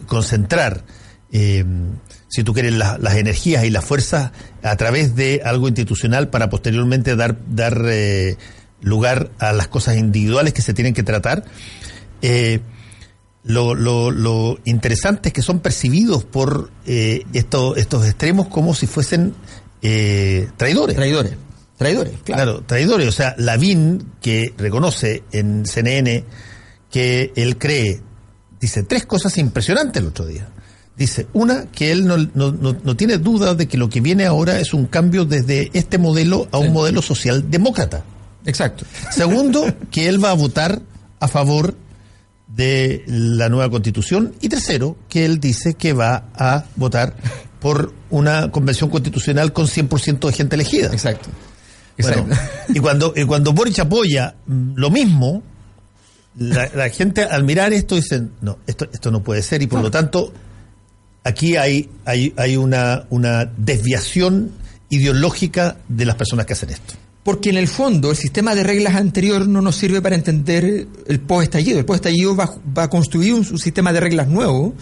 concentrar 0.06 0.84
si 2.32 2.44
tú 2.44 2.54
quieres, 2.54 2.72
las 2.72 3.14
energías 3.16 3.62
y 3.64 3.70
las 3.70 3.84
fuerzas 3.84 4.32
a 4.62 4.74
través 4.76 5.14
de 5.14 5.42
algo 5.44 5.68
institucional 5.68 6.30
para 6.30 6.48
posteriormente 6.48 7.14
dar, 7.14 7.36
dar 7.46 7.82
eh, 7.84 8.38
lugar 8.80 9.32
a 9.38 9.52
las 9.52 9.68
cosas 9.68 9.98
individuales 9.98 10.54
que 10.54 10.62
se 10.62 10.72
tienen 10.72 10.94
que 10.94 11.02
tratar. 11.02 11.44
Eh, 12.22 12.60
lo, 13.44 13.74
lo, 13.74 14.58
interesante 14.64 15.28
es 15.28 15.32
que 15.34 15.42
son 15.42 15.60
percibidos 15.60 16.24
por 16.24 16.70
eh, 16.86 17.26
estos 17.34 17.76
extremos 18.06 18.48
como 18.48 18.74
si 18.74 18.86
fuesen 18.86 19.34
traidores. 20.56 20.96
Traidores. 20.96 21.32
Traidores, 21.76 22.12
claro. 22.22 22.42
Claro, 22.42 22.64
traidores. 22.64 23.08
O 23.08 23.12
sea, 23.12 23.34
Lavín, 23.38 24.12
que 24.20 24.54
reconoce 24.56 25.24
en 25.32 25.66
CNN 25.66 26.24
que 26.90 27.32
él 27.34 27.58
cree, 27.58 28.00
dice 28.60 28.84
tres 28.84 29.04
cosas 29.06 29.36
impresionantes 29.38 30.00
el 30.00 30.08
otro 30.08 30.26
día. 30.26 30.48
Dice, 30.96 31.26
una, 31.32 31.64
que 31.66 31.90
él 31.90 32.06
no, 32.06 32.18
no, 32.18 32.52
no, 32.52 32.96
tiene 32.96 33.18
duda 33.18 33.54
de 33.54 33.66
que 33.66 33.78
lo 33.78 33.88
que 33.88 34.00
viene 34.00 34.26
ahora 34.26 34.60
es 34.60 34.74
un 34.74 34.86
cambio 34.86 35.24
desde 35.24 35.70
este 35.72 35.98
modelo 35.98 36.46
a 36.52 36.58
un 36.58 36.72
modelo 36.72 37.00
socialdemócrata. 37.00 38.04
Exacto. 38.44 38.84
Segundo, 39.10 39.64
que 39.90 40.08
él 40.08 40.22
va 40.22 40.30
a 40.30 40.34
votar 40.34 40.82
a 41.18 41.28
favor 41.28 41.74
de 42.46 43.02
la 43.06 43.48
nueva 43.48 43.70
constitución. 43.70 44.34
Y 44.40 44.48
tercero, 44.50 44.96
que 45.08 45.24
él 45.24 45.40
dice 45.40 45.74
que 45.74 45.94
va 45.94 46.28
a 46.34 46.66
votar 46.76 47.16
por 47.62 47.94
una 48.10 48.50
convención 48.50 48.90
constitucional 48.90 49.52
con 49.52 49.66
100% 49.66 50.26
de 50.26 50.32
gente 50.32 50.56
elegida. 50.56 50.88
Exacto. 50.88 51.30
y 52.68 52.80
cuando, 52.80 53.12
y 53.14 53.24
cuando 53.24 53.52
Boric 53.52 53.78
apoya 53.78 54.34
lo 54.46 54.90
mismo, 54.90 55.42
la, 56.36 56.68
la, 56.74 56.90
gente 56.90 57.22
al 57.22 57.44
mirar 57.44 57.72
esto 57.72 57.94
dice, 57.94 58.22
no, 58.40 58.58
esto, 58.66 58.88
esto 58.92 59.10
no 59.10 59.22
puede 59.22 59.42
ser 59.42 59.62
y 59.62 59.66
por 59.66 59.80
lo 59.80 59.90
tanto 59.90 60.32
aquí 61.22 61.56
hay, 61.56 61.88
hay, 62.04 62.32
hay 62.36 62.56
una, 62.56 63.04
una 63.10 63.44
desviación 63.44 64.50
ideológica 64.88 65.76
de 65.88 66.04
las 66.04 66.16
personas 66.16 66.46
que 66.46 66.54
hacen 66.54 66.70
esto. 66.70 66.94
Porque 67.22 67.50
en 67.50 67.56
el 67.56 67.68
fondo 67.68 68.10
el 68.10 68.16
sistema 68.16 68.56
de 68.56 68.64
reglas 68.64 68.96
anterior 68.96 69.46
no 69.46 69.62
nos 69.62 69.76
sirve 69.76 70.02
para 70.02 70.16
entender 70.16 70.88
el 71.06 71.20
post-estallido. 71.20 71.78
El 71.78 71.84
post-estallido 71.84 72.34
va, 72.34 72.52
va, 72.76 72.84
a 72.84 72.90
construir 72.90 73.34
un, 73.34 73.44
sistema 73.44 73.92
de 73.92 74.00
reglas 74.00 74.26
nuevo 74.26 74.74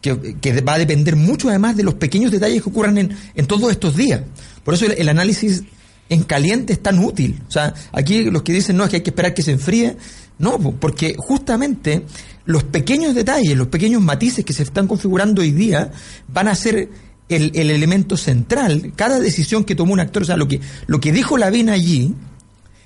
que, 0.00 0.60
va 0.60 0.74
a 0.74 0.78
depender 0.78 1.16
mucho 1.16 1.48
además 1.48 1.76
de 1.76 1.82
los 1.82 1.94
pequeños 1.94 2.30
detalles 2.30 2.62
que 2.62 2.68
ocurran 2.68 2.98
en, 2.98 3.16
en 3.34 3.46
todos 3.46 3.70
estos 3.70 3.96
días. 3.96 4.22
Por 4.64 4.74
eso 4.74 4.86
el, 4.86 5.08
análisis 5.08 5.62
en 6.08 6.22
caliente 6.22 6.72
es 6.72 6.82
tan 6.82 6.98
útil. 6.98 7.40
O 7.48 7.50
sea, 7.50 7.74
aquí 7.92 8.24
los 8.24 8.42
que 8.42 8.52
dicen 8.52 8.76
no 8.76 8.84
es 8.84 8.90
que 8.90 8.96
hay 8.96 9.02
que 9.02 9.10
esperar 9.10 9.34
que 9.34 9.42
se 9.42 9.52
enfríe, 9.52 9.96
no, 10.38 10.58
porque 10.58 11.14
justamente 11.18 12.04
los 12.44 12.64
pequeños 12.64 13.14
detalles, 13.14 13.56
los 13.56 13.68
pequeños 13.68 14.02
matices 14.02 14.44
que 14.44 14.52
se 14.52 14.62
están 14.62 14.86
configurando 14.86 15.42
hoy 15.42 15.50
día 15.50 15.90
van 16.28 16.48
a 16.48 16.54
ser 16.54 16.88
el, 17.28 17.50
elemento 17.54 18.16
central. 18.16 18.92
Cada 18.94 19.18
decisión 19.18 19.64
que 19.64 19.74
tomó 19.74 19.92
un 19.92 20.00
actor, 20.00 20.22
o 20.22 20.26
sea, 20.26 20.36
lo 20.36 20.46
que, 20.46 20.60
lo 20.86 21.00
que 21.00 21.12
dijo 21.12 21.38
Lavín 21.38 21.70
allí, 21.70 22.14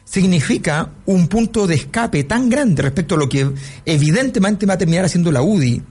significa 0.05 0.91
un 1.07 1.29
punto 1.29 1.67
de 1.67 1.77
escape 1.77 2.25
tan 2.25 2.49
grande 2.49 2.83
respecto 2.83 3.15
a 3.15 3.19
lo 3.19 3.29
que 3.29 3.51
evidentemente 3.85 4.67
va 4.67 4.75
a 4.75 4.79
terminar 4.79 5.05
haciendo 5.05 5.31
la 5.31 5.43
UDI. 5.43 5.83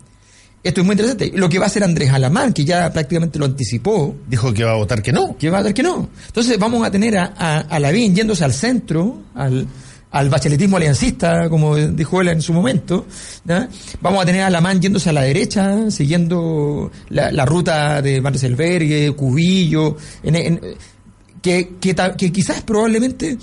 Esto 0.62 0.82
es 0.82 0.86
muy 0.86 0.94
interesante. 0.94 1.32
Lo 1.34 1.48
que 1.48 1.58
va 1.58 1.66
a 1.66 1.68
hacer 1.68 1.84
Andrés 1.84 2.12
Alamán, 2.12 2.54
que 2.54 2.66
ya 2.66 2.92
prácticamente 2.92 3.40
lo 3.40 3.46
anticipó. 3.46 4.16
Dijo 4.28 4.54
que 4.54 4.64
va 4.64 4.72
a 4.72 4.76
votar 4.76 5.02
que 5.02 5.14
no. 5.14 5.38
Que 5.38 5.50
va 5.50 5.60
a 5.60 5.62
votar 5.62 5.74
que 5.74 5.84
no. 5.84 6.10
Entonces 6.28 6.60
vamos 6.60 6.86
a 6.86 6.92
tener 6.92 7.18
a, 7.18 7.34
a, 7.38 7.60
a 7.60 7.80
Lavín 7.80 8.14
yéndose 8.14 8.44
al 8.44 8.54
centro, 8.54 9.24
al, 9.36 9.68
al 10.12 10.30
bacheletismo 10.30 10.78
aliancista, 10.78 11.50
como 11.50 11.76
dijo 11.76 12.22
él 12.22 12.30
en 12.30 12.42
su 12.42 12.54
momento. 12.54 13.06
Vamos 14.02 14.24
a 14.24 14.26
tener 14.26 14.42
a 14.42 14.50
Lamán 14.50 14.82
yéndose 14.82 15.10
a 15.10 15.14
la 15.14 15.22
derecha, 15.22 15.92
siguiendo 15.92 16.92
la, 17.10 17.46
ruta 17.46 18.02
de 18.02 18.20
Van 18.20 18.38
Selberg, 18.38 19.16
Cubillo, 19.16 19.98
que, 21.42 21.76
que, 21.80 22.32
quizás 22.32 22.62
probablemente 22.62 23.38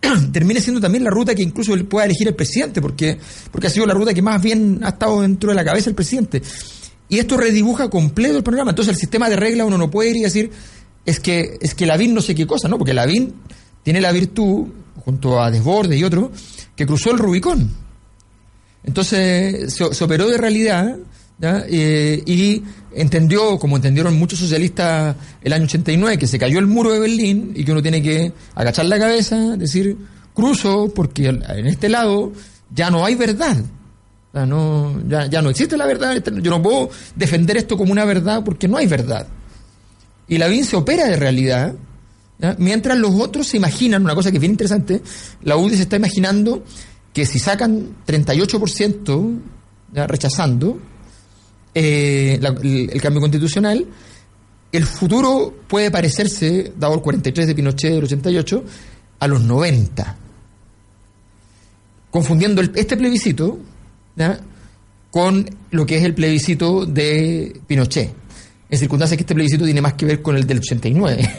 termine 0.32 0.60
siendo 0.60 0.80
también 0.80 1.04
la 1.04 1.10
ruta 1.10 1.34
que 1.34 1.42
incluso 1.42 1.74
él 1.74 1.84
pueda 1.86 2.06
elegir 2.06 2.28
el 2.28 2.34
presidente, 2.34 2.80
porque, 2.80 3.18
porque 3.50 3.66
ha 3.66 3.70
sido 3.70 3.86
la 3.86 3.94
ruta 3.94 4.14
que 4.14 4.22
más 4.22 4.40
bien 4.42 4.80
ha 4.82 4.90
estado 4.90 5.22
dentro 5.22 5.50
de 5.50 5.56
la 5.56 5.64
cabeza 5.64 5.86
del 5.86 5.94
presidente. 5.94 6.42
Y 7.08 7.18
esto 7.18 7.36
redibuja 7.36 7.88
completo 7.88 8.36
el 8.36 8.42
programa. 8.42 8.70
Entonces 8.70 8.94
el 8.94 9.00
sistema 9.00 9.28
de 9.28 9.36
reglas 9.36 9.66
uno 9.66 9.78
no 9.78 9.90
puede 9.90 10.10
ir 10.10 10.16
y 10.16 10.22
decir, 10.22 10.50
es 11.06 11.20
que, 11.20 11.56
es 11.60 11.74
que 11.74 11.86
Lavín 11.86 12.14
no 12.14 12.20
sé 12.20 12.34
qué 12.34 12.46
cosa, 12.46 12.68
¿no? 12.68 12.76
Porque 12.76 12.92
Lavín 12.92 13.34
tiene 13.82 14.00
la 14.00 14.12
virtud 14.12 14.66
junto 15.04 15.42
a 15.42 15.50
Desborde 15.50 15.96
y 15.96 16.04
otro, 16.04 16.30
que 16.76 16.86
cruzó 16.86 17.10
el 17.10 17.18
Rubicón. 17.18 17.70
Entonces 18.84 19.74
se, 19.74 20.04
operó 20.04 20.28
de 20.28 20.38
realidad 20.38 20.96
eh, 21.40 22.22
y 22.26 22.62
entendió, 22.94 23.58
como 23.58 23.76
entendieron 23.76 24.18
muchos 24.18 24.38
socialistas 24.38 25.16
el 25.42 25.52
año 25.52 25.64
89, 25.64 26.18
que 26.18 26.26
se 26.26 26.38
cayó 26.38 26.58
el 26.58 26.66
muro 26.66 26.92
de 26.92 27.00
Berlín 27.00 27.52
y 27.54 27.64
que 27.64 27.72
uno 27.72 27.82
tiene 27.82 28.02
que 28.02 28.32
agachar 28.54 28.86
la 28.86 28.98
cabeza, 28.98 29.56
decir, 29.56 29.96
cruzo, 30.34 30.92
porque 30.94 31.28
en 31.28 31.66
este 31.66 31.88
lado 31.88 32.32
ya 32.74 32.90
no 32.90 33.04
hay 33.04 33.14
verdad. 33.14 33.56
no, 34.32 35.00
ya, 35.08 35.26
ya 35.26 35.42
no 35.42 35.50
existe 35.50 35.76
la 35.76 35.86
verdad. 35.86 36.22
Yo 36.42 36.50
no 36.50 36.62
puedo 36.62 36.90
defender 37.14 37.56
esto 37.56 37.76
como 37.76 37.92
una 37.92 38.04
verdad 38.04 38.42
porque 38.44 38.68
no 38.68 38.76
hay 38.76 38.86
verdad. 38.86 39.26
Y 40.26 40.38
la 40.38 40.48
BIN 40.48 40.64
se 40.64 40.76
opera 40.76 41.06
de 41.06 41.16
realidad 41.16 41.74
Mientras 42.58 42.96
los 42.96 43.14
otros 43.14 43.48
se 43.48 43.56
imaginan, 43.56 44.04
una 44.04 44.14
cosa 44.14 44.30
que 44.30 44.36
es 44.36 44.40
bien 44.40 44.52
interesante, 44.52 45.02
la 45.42 45.56
UDI 45.56 45.76
se 45.76 45.82
está 45.82 45.96
imaginando 45.96 46.62
que 47.12 47.26
si 47.26 47.40
sacan 47.40 47.96
38% 48.06 49.40
rechazando 50.06 50.78
eh, 51.74 52.40
el, 52.40 53.00
cambio 53.00 53.20
constitucional, 53.20 53.86
el 54.72 54.84
futuro 54.86 55.54
puede 55.66 55.90
parecerse, 55.90 56.72
dado 56.76 56.94
el 56.94 57.00
43 57.00 57.46
de 57.46 57.54
Pinochet 57.54 57.92
del 57.92 58.04
88, 58.04 58.64
a 59.20 59.26
los 59.26 59.42
90. 59.42 60.16
Confundiendo 62.10 62.62
este 62.62 62.96
plebiscito 62.96 63.58
con 65.10 65.48
lo 65.70 65.86
que 65.86 65.98
es 65.98 66.04
el 66.04 66.14
plebiscito 66.14 66.86
de 66.86 67.60
Pinochet. 67.66 68.12
En 68.70 68.78
circunstancias 68.78 69.16
que 69.16 69.22
este 69.22 69.34
plebiscito 69.34 69.64
tiene 69.64 69.80
más 69.80 69.94
que 69.94 70.06
ver 70.06 70.22
con 70.22 70.36
el 70.36 70.46
del 70.46 70.58
89. 70.58 71.30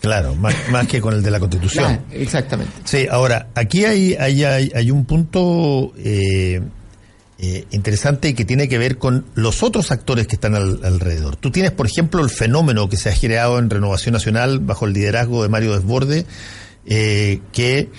Claro, 0.00 0.34
más, 0.36 0.54
que 0.88 1.00
con 1.00 1.14
el 1.14 1.22
de 1.22 1.30
la 1.30 1.40
Constitución. 1.40 2.00
exactamente. 2.12 2.72
Sí, 2.84 3.06
ahora, 3.10 3.48
aquí 3.54 3.84
hay, 3.84 4.14
hay, 4.14 4.44
hay, 4.44 4.90
un 4.90 5.04
punto 5.04 5.92
eh, 5.96 6.60
eh, 7.38 7.66
interesante 7.70 8.34
que 8.34 8.44
tiene 8.44 8.68
que 8.68 8.78
ver 8.78 8.98
con 8.98 9.26
los 9.34 9.62
otros 9.62 9.90
actores 9.90 10.26
que 10.26 10.36
están 10.36 10.54
alrededor. 10.54 11.36
Tú 11.36 11.50
tienes, 11.50 11.72
por 11.72 11.86
ejemplo, 11.86 12.22
el 12.22 12.30
fenómeno 12.30 12.88
que 12.88 12.96
se 12.96 13.10
ha 13.10 13.12
generado 13.12 13.58
en 13.58 13.68
Renovación 13.68 14.14
Nacional 14.14 14.60
bajo 14.60 14.86
el 14.86 14.92
liderazgo 14.92 15.42
de 15.42 15.48
Mario 15.48 15.74
Desborde, 15.74 16.26
eh, 16.86 17.40
que 17.52 17.90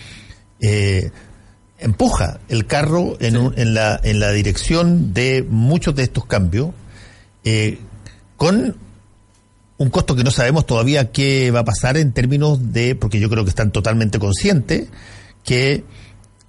empuja 1.80 2.40
el 2.50 2.66
carro 2.66 3.16
en, 3.20 3.54
en, 3.56 3.74
la, 3.74 4.00
en 4.04 4.20
la 4.20 4.32
dirección 4.32 5.14
de 5.14 5.46
muchos 5.48 5.94
de 5.96 6.04
estos 6.04 6.26
cambios, 6.26 6.72
con 8.38 8.76
un 9.78 9.90
costo 9.90 10.16
que 10.16 10.24
no 10.24 10.32
sabemos 10.32 10.66
todavía 10.66 11.12
qué 11.12 11.52
va 11.52 11.60
a 11.60 11.66
pasar 11.66 11.98
en 11.98 12.12
términos 12.12 12.74
de, 12.74 12.96
porque 12.96 13.20
yo 13.20 13.30
creo 13.30 13.44
que 13.44 13.50
están 13.50 13.72
totalmente 13.72 14.20
conscientes, 14.20 14.88
que 15.44 15.84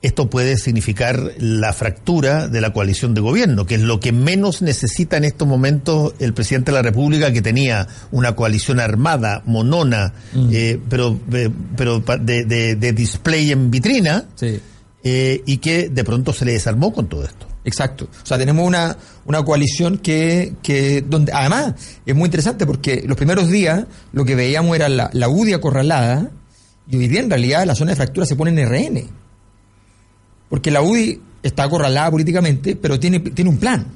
esto 0.00 0.31
puede 0.31 0.57
significar 0.59 1.33
la 1.38 1.73
fractura 1.73 2.47
de 2.47 2.61
la 2.61 2.73
coalición 2.73 3.14
de 3.14 3.21
gobierno, 3.21 3.67
que 3.67 3.75
es 3.75 3.81
lo 3.81 3.99
que 3.99 4.12
menos 4.12 4.62
necesita 4.62 5.17
en 5.17 5.25
estos 5.25 5.49
momentos 5.49 6.14
el 6.21 6.35
presidente 6.35 6.71
de 6.71 6.76
la 6.76 6.83
República, 6.83 7.33
que 7.33 7.43
tenía 7.43 7.88
una 8.12 8.37
coalición 8.37 8.78
armada, 8.78 9.43
monona, 9.45 10.12
mm. 10.33 10.49
eh, 10.52 10.81
pero, 10.88 11.19
eh, 11.33 11.50
pero 11.76 12.00
de, 12.00 12.45
de, 12.45 12.93
display 12.93 13.50
en 13.50 13.73
vitrina, 13.73 14.26
eh, 15.02 15.43
y 15.45 15.59
que 15.59 15.88
de 15.88 16.05
pronto 16.05 16.33
se 16.33 16.45
le 16.45 16.52
desarmó 16.52 16.93
con 16.93 17.09
todo 17.09 17.25
esto. 17.25 17.49
Exacto. 17.64 18.09
O 18.23 18.26
sea, 18.26 18.38
tenemos 18.38 18.67
una, 18.67 18.97
una 19.26 19.43
coalición 19.45 19.99
que, 19.99 20.55
que, 20.62 21.02
donde 21.02 21.33
además 21.33 21.75
es 22.07 22.14
muy 22.14 22.26
interesante 22.26 22.67
porque 22.67 23.02
los 23.05 23.17
primeros 23.17 23.49
días 23.50 23.85
lo 24.12 24.25
que 24.25 24.37
veíamos 24.37 24.76
era 24.76 24.88
la, 24.88 25.11
la 25.12 25.28
UDI 25.28 25.55
acorralada 25.55 26.31
y 26.88 26.97
hoy 26.97 27.09
día 27.09 27.21
en 27.21 27.28
realidad 27.28 27.67
la 27.67 27.75
zona 27.75 27.90
de 27.90 27.97
fractura 27.97 28.26
se 28.26 28.37
pone 28.37 28.50
en 28.50 28.69
RN. 28.69 29.27
Porque 30.49 30.71
la 30.71 30.83
UDI 30.83 31.21
está 31.43 31.64
acorralada 31.64 32.11
políticamente, 32.11 32.76
pero 32.76 32.99
tiene, 32.99 33.21
tiene 33.21 33.50
un 33.50 33.59
plan. 33.59 33.87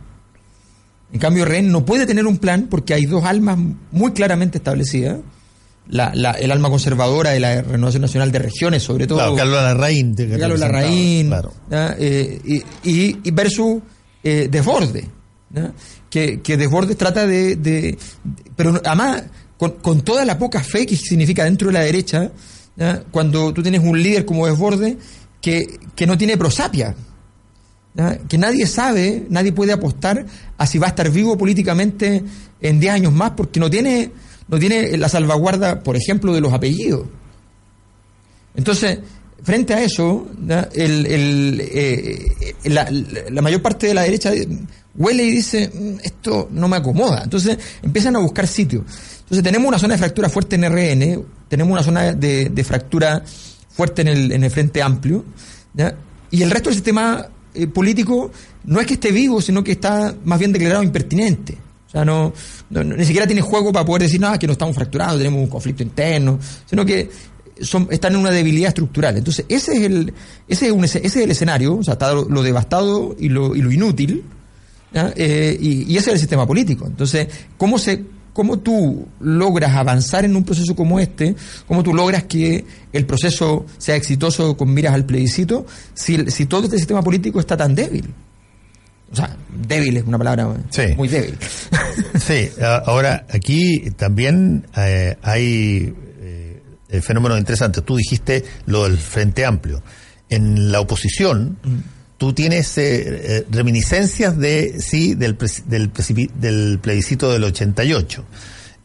En 1.12 1.18
cambio, 1.18 1.44
RN 1.44 1.71
no 1.71 1.85
puede 1.85 2.06
tener 2.06 2.26
un 2.26 2.38
plan 2.38 2.68
porque 2.71 2.94
hay 2.94 3.04
dos 3.04 3.25
almas 3.25 3.59
muy 3.90 4.12
claramente 4.12 4.59
establecidas, 4.59 5.18
el 5.90 6.50
alma 6.50 6.71
conservadora 6.71 7.30
de 7.30 7.40
la 7.40 7.61
Renovación 7.61 8.02
Nacional 8.02 8.32
de 8.32 8.38
Regiones, 8.38 8.82
sobre 8.82 9.06
todo. 9.06 9.18
Claro, 9.18 9.37
Carlos 9.37 9.62
Larraín. 9.62 10.14
Carlos 10.14 10.61
Larraín, 10.61 11.32
eh, 11.71 12.62
y, 12.85 13.30
versus 13.30 13.82
eh, 14.23 14.49
Desbordes, 14.50 15.04
que, 16.09 16.40
que 16.40 16.56
Desbordes 16.56 16.97
trata 16.97 17.26
de, 17.26 17.99
Pero 18.56 18.80
además, 18.85 19.25
con, 19.59 20.00
toda 20.02 20.25
la 20.25 20.38
poca 20.38 20.62
fe 20.62 20.87
que 20.87 20.97
significa 20.97 21.44
dentro 21.44 21.68
de 21.68 21.75
la 21.75 21.80
derecha, 21.80 22.30
cuando 23.11 23.52
tú 23.52 23.62
tienes 23.62 23.82
un 23.82 24.02
líder 24.02 24.25
como 24.25 24.47
Desbordes 24.47 24.97
que, 25.42 25.78
que 25.94 26.06
no 26.06 26.16
tiene 26.16 26.38
prosapia, 26.38 26.94
que 28.26 28.38
nadie 28.38 28.66
sabe, 28.66 29.26
nadie 29.28 29.52
puede 29.52 29.72
apostar 29.72 30.25
a 30.56 30.66
si 30.66 30.78
va 30.78 30.87
a 30.87 30.90
estar 30.90 31.11
vivo 31.11 31.37
políticamente 31.37 32.25
en 32.62 32.80
10 32.80 32.94
años 32.94 33.12
más, 33.12 33.32
porque 33.32 33.61
no 33.61 33.68
tiene 33.68 34.12
no 34.49 34.58
tiene 34.58 34.96
la 34.99 35.08
salvaguarda, 35.08 35.82
por 35.82 35.96
ejemplo, 35.96 36.34
de 36.34 36.40
los 36.42 36.52
apellidos. 36.52 37.06
Entonces, 38.54 38.99
frente 39.42 39.72
a 39.72 39.82
eso, 39.82 40.28
eh, 40.75 42.54
la, 42.64 43.42
mayor 43.42 43.62
parte 43.62 43.87
de 43.87 43.94
la 43.94 44.02
derecha 44.02 44.30
huele 44.94 45.25
y 45.25 45.30
dice, 45.30 45.70
mm, 45.72 46.00
esto 46.02 46.49
no 46.50 46.68
me 46.68 46.76
acomoda. 46.76 47.22
Entonces, 47.25 47.56
empiezan 47.82 48.16
a 48.16 48.18
buscar 48.18 48.46
sitios. 48.46 48.84
Entonces, 49.20 49.42
tenemos 49.42 49.68
una 49.68 49.78
zona 49.78 49.94
de 49.94 49.99
fractura 49.99 50.28
fuerte 50.28 50.56
en 50.56 50.64
RN, 50.64 51.25
tenemos 51.49 51.72
una 51.72 51.82
zona 51.82 52.12
de, 52.12 52.64
fractura 52.64 53.25
fuerte 53.72 54.02
en 54.02 54.08
el, 54.08 54.32
en 54.32 54.44
el 54.44 54.50
Frente 54.50 54.82
Amplio, 54.82 55.24
y 56.30 56.42
el 56.42 56.50
resto 56.50 56.70
del 56.70 56.76
sistema 56.76 57.26
eh, 57.54 57.66
político 57.66 58.30
no 58.64 58.80
es 58.80 58.86
que 58.86 58.94
esté 58.94 59.12
vivo, 59.12 59.40
sino 59.40 59.62
que 59.62 59.72
está 59.72 60.14
más 60.24 60.38
bien 60.38 60.52
declarado 60.52 60.82
impertinente. 60.82 61.56
O 61.88 61.90
sea, 61.92 62.04
no, 62.06 62.32
ni 62.70 63.04
siquiera 63.04 63.26
tiene 63.26 63.42
juego 63.42 63.70
para 63.70 63.84
poder 63.84 64.02
decir, 64.02 64.18
nada, 64.18 64.38
que 64.38 64.46
no 64.46 64.54
estamos 64.54 64.74
fracturados, 64.74 65.18
tenemos 65.18 65.40
un 65.40 65.48
conflicto 65.48 65.82
interno, 65.82 66.38
sino 66.64 66.86
que 66.86 67.10
son, 67.60 67.86
están 67.90 68.14
en 68.14 68.20
una 68.20 68.30
debilidad 68.30 68.68
estructural. 68.68 69.18
Entonces, 69.18 69.44
ese 69.48 69.76
es 69.76 69.82
el, 69.82 70.14
ese 70.48 70.66
es, 70.66 70.72
un, 70.72 70.84
ese 70.84 71.04
es 71.04 71.16
el 71.16 71.30
escenario, 71.30 71.76
o 71.76 71.82
sea, 71.82 71.92
está 71.92 72.14
lo, 72.14 72.42
devastado 72.42 73.14
y 73.18 73.28
lo, 73.28 73.54
y 73.54 73.60
lo 73.60 73.70
inútil, 73.70 74.24
eh, 74.94 75.58
y, 75.60 75.96
ese 75.96 76.10
es 76.10 76.14
el 76.14 76.18
sistema 76.18 76.46
político. 76.46 76.86
Entonces, 76.86 77.28
¿cómo 77.58 77.78
se, 77.78 78.04
cómo 78.32 78.58
tú 78.58 79.06
logras 79.20 79.72
avanzar 79.72 80.24
en 80.24 80.36
un 80.36 80.44
proceso 80.44 80.74
como 80.74 80.98
este, 81.00 81.34
cómo 81.66 81.82
tú 81.82 81.94
logras 81.94 82.24
que 82.24 82.64
el 82.92 83.06
proceso 83.06 83.66
sea 83.78 83.96
exitoso 83.96 84.56
con 84.56 84.72
miras 84.72 84.94
al 84.94 85.04
plebiscito, 85.04 85.66
si, 85.94 86.30
si 86.30 86.46
todo 86.46 86.64
este 86.64 86.78
sistema 86.78 87.02
político 87.02 87.40
está 87.40 87.56
tan 87.56 87.74
débil? 87.74 88.12
O 89.10 89.16
sea, 89.16 89.36
débil 89.68 89.98
es 89.98 90.04
una 90.04 90.18
palabra 90.18 90.48
muy 90.96 91.08
débil. 91.08 91.36
Sí, 92.18 92.48
ahora 92.86 93.26
aquí 93.30 93.90
también 93.96 94.66
eh, 94.76 95.16
hay 95.22 95.94
eh, 96.92 97.00
fenómenos 97.00 97.38
interesantes. 97.38 97.82
Tú 97.84 97.96
dijiste 97.96 98.44
lo 98.66 98.84
del 98.84 98.98
Frente 98.98 99.44
Amplio. 99.46 99.82
En 100.28 100.70
la 100.70 100.80
oposición, 100.80 101.58
mm. 101.62 101.78
Tú 102.22 102.32
tienes 102.32 102.78
eh, 102.78 103.44
reminiscencias 103.50 104.38
de, 104.38 104.80
sí, 104.80 105.16
del, 105.16 105.36
del, 105.66 105.90
del 106.38 106.78
plebiscito 106.78 107.32
del 107.32 107.42
88 107.42 108.24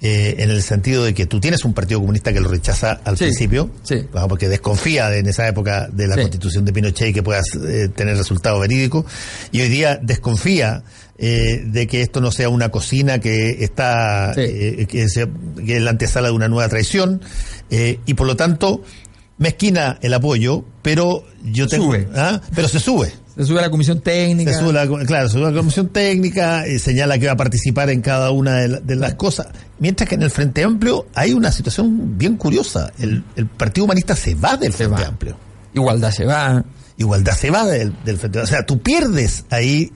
eh, 0.02 0.38
en 0.40 0.50
el 0.50 0.64
sentido 0.64 1.04
de 1.04 1.14
que 1.14 1.28
tú 1.28 1.40
tienes 1.40 1.64
un 1.64 1.76
partido 1.76 2.00
comunista 2.00 2.34
que 2.34 2.40
lo 2.40 2.50
rechaza 2.50 3.00
al 3.04 3.16
principio, 3.16 3.70
porque 4.28 4.50
desconfía 4.50 5.16
en 5.16 5.28
esa 5.28 5.48
época 5.48 5.88
de 5.88 6.08
la 6.08 6.16
constitución 6.16 6.66
de 6.66 6.74
Pinochet 6.74 7.10
y 7.10 7.14
que 7.14 7.22
puedas 7.22 7.46
eh, 7.56 7.90
tener 7.96 8.18
resultado 8.18 8.60
verídico, 8.60 9.06
y 9.52 9.62
hoy 9.62 9.70
día 9.70 10.00
desconfía 10.02 10.82
eh, 11.20 11.62
de 11.64 11.86
que 11.86 12.02
esto 12.02 12.22
no 12.22 12.32
sea 12.32 12.50
una 12.50 12.70
cocina 12.70 13.20
que 13.20 13.64
está, 13.64 14.34
que, 14.36 14.88
es 14.90 15.82
la 15.82 15.92
antesala 15.92 16.30
de 16.30 16.34
una 16.34 16.48
nueva 16.48 16.70
traición, 16.70 17.22
y 17.70 18.14
por 18.16 18.26
lo 18.26 18.36
tanto 18.36 18.82
mezquina 19.38 20.00
el 20.02 20.16
apoyo, 20.16 20.66
pero 20.82 21.24
yo 21.44 21.68
tengo, 21.68 21.94
¿ah? 22.16 22.42
pero 22.56 22.68
se 22.68 22.80
sube. 22.80 23.14
Se 23.38 23.46
sube 23.46 23.60
a 23.60 23.62
la 23.62 23.70
comisión 23.70 24.02
técnica. 24.02 24.52
Se 24.52 24.60
sube 24.60 24.74
la, 24.74 24.88
claro, 25.06 25.28
se 25.28 25.34
sube 25.34 25.46
a 25.46 25.52
la 25.52 25.58
comisión 25.58 25.90
técnica, 25.90 26.68
y 26.68 26.80
señala 26.80 27.20
que 27.20 27.28
va 27.28 27.34
a 27.34 27.38
participar 27.38 27.90
en 27.92 28.02
cada 28.02 28.32
una 28.32 28.56
de, 28.56 28.96
las 28.96 29.14
cosas. 29.14 29.48
Mientras 29.80 30.10
que 30.10 30.16
en 30.16 30.24
el 30.24 30.32
Frente 30.32 30.64
Amplio 30.64 31.06
hay 31.14 31.34
una 31.34 31.52
situación 31.52 32.18
bien 32.18 32.36
curiosa. 32.36 32.92
El, 32.98 33.24
Partido 33.46 33.86
Humanista 33.86 34.16
se 34.16 34.34
va 34.34 34.58
del 34.58 34.74
Frente 34.74 35.06
Amplio. 35.06 35.38
Igualdad 35.74 36.12
se 36.12 36.26
va. 36.26 36.66
Igualdad 36.98 37.34
se 37.34 37.52
va 37.52 37.66
del, 37.68 37.94
Frente 38.04 38.26
Amplio. 38.26 38.44
O 38.44 38.48
sea, 38.48 38.66
tú 38.66 38.80
pierdes 38.80 39.46
ahí, 39.52 39.92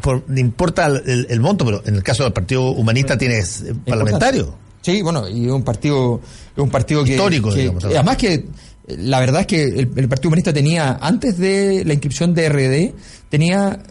por, 0.00 0.24
no 0.26 0.40
importa 0.40 0.86
el, 0.86 1.40
monto, 1.40 1.66
pero 1.66 1.82
en 1.84 1.94
el 1.94 2.02
caso 2.02 2.22
del 2.22 2.32
Partido 2.32 2.70
Humanista 2.70 3.18
tienes 3.18 3.60
eh, 3.60 3.74
parlamentario. 3.86 4.54
Sí, 4.80 5.02
bueno, 5.02 5.28
y 5.28 5.48
un 5.48 5.62
partido, 5.62 6.20
un 6.56 6.70
partido 6.70 7.04
que, 7.04 7.10
histórico, 7.10 7.52
digamos. 7.52 7.84
Además 7.84 8.16
que 8.16 8.46
la 8.96 9.20
verdad 9.20 9.42
es 9.42 9.46
que 9.46 9.62
el, 9.64 10.08
Partido 10.08 10.28
Humanista 10.28 10.52
tenía, 10.52 10.98
antes 11.00 11.36
de 11.36 11.84
la 11.84 11.92
inscripción 11.92 12.32
de 12.34 12.48
RD, 12.48 12.94
tenía 13.28 13.82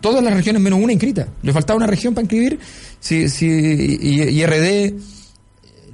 todas 0.00 0.22
las 0.22 0.34
regiones 0.34 0.60
menos 0.60 0.80
una 0.82 0.92
inscrita. 0.92 1.28
Le 1.42 1.52
faltaba 1.52 1.76
una 1.76 1.86
región 1.86 2.14
para 2.14 2.24
inscribir 2.24 2.58
si, 2.98 3.28
si, 3.28 3.46
y, 3.46 4.44
RD 4.44 4.94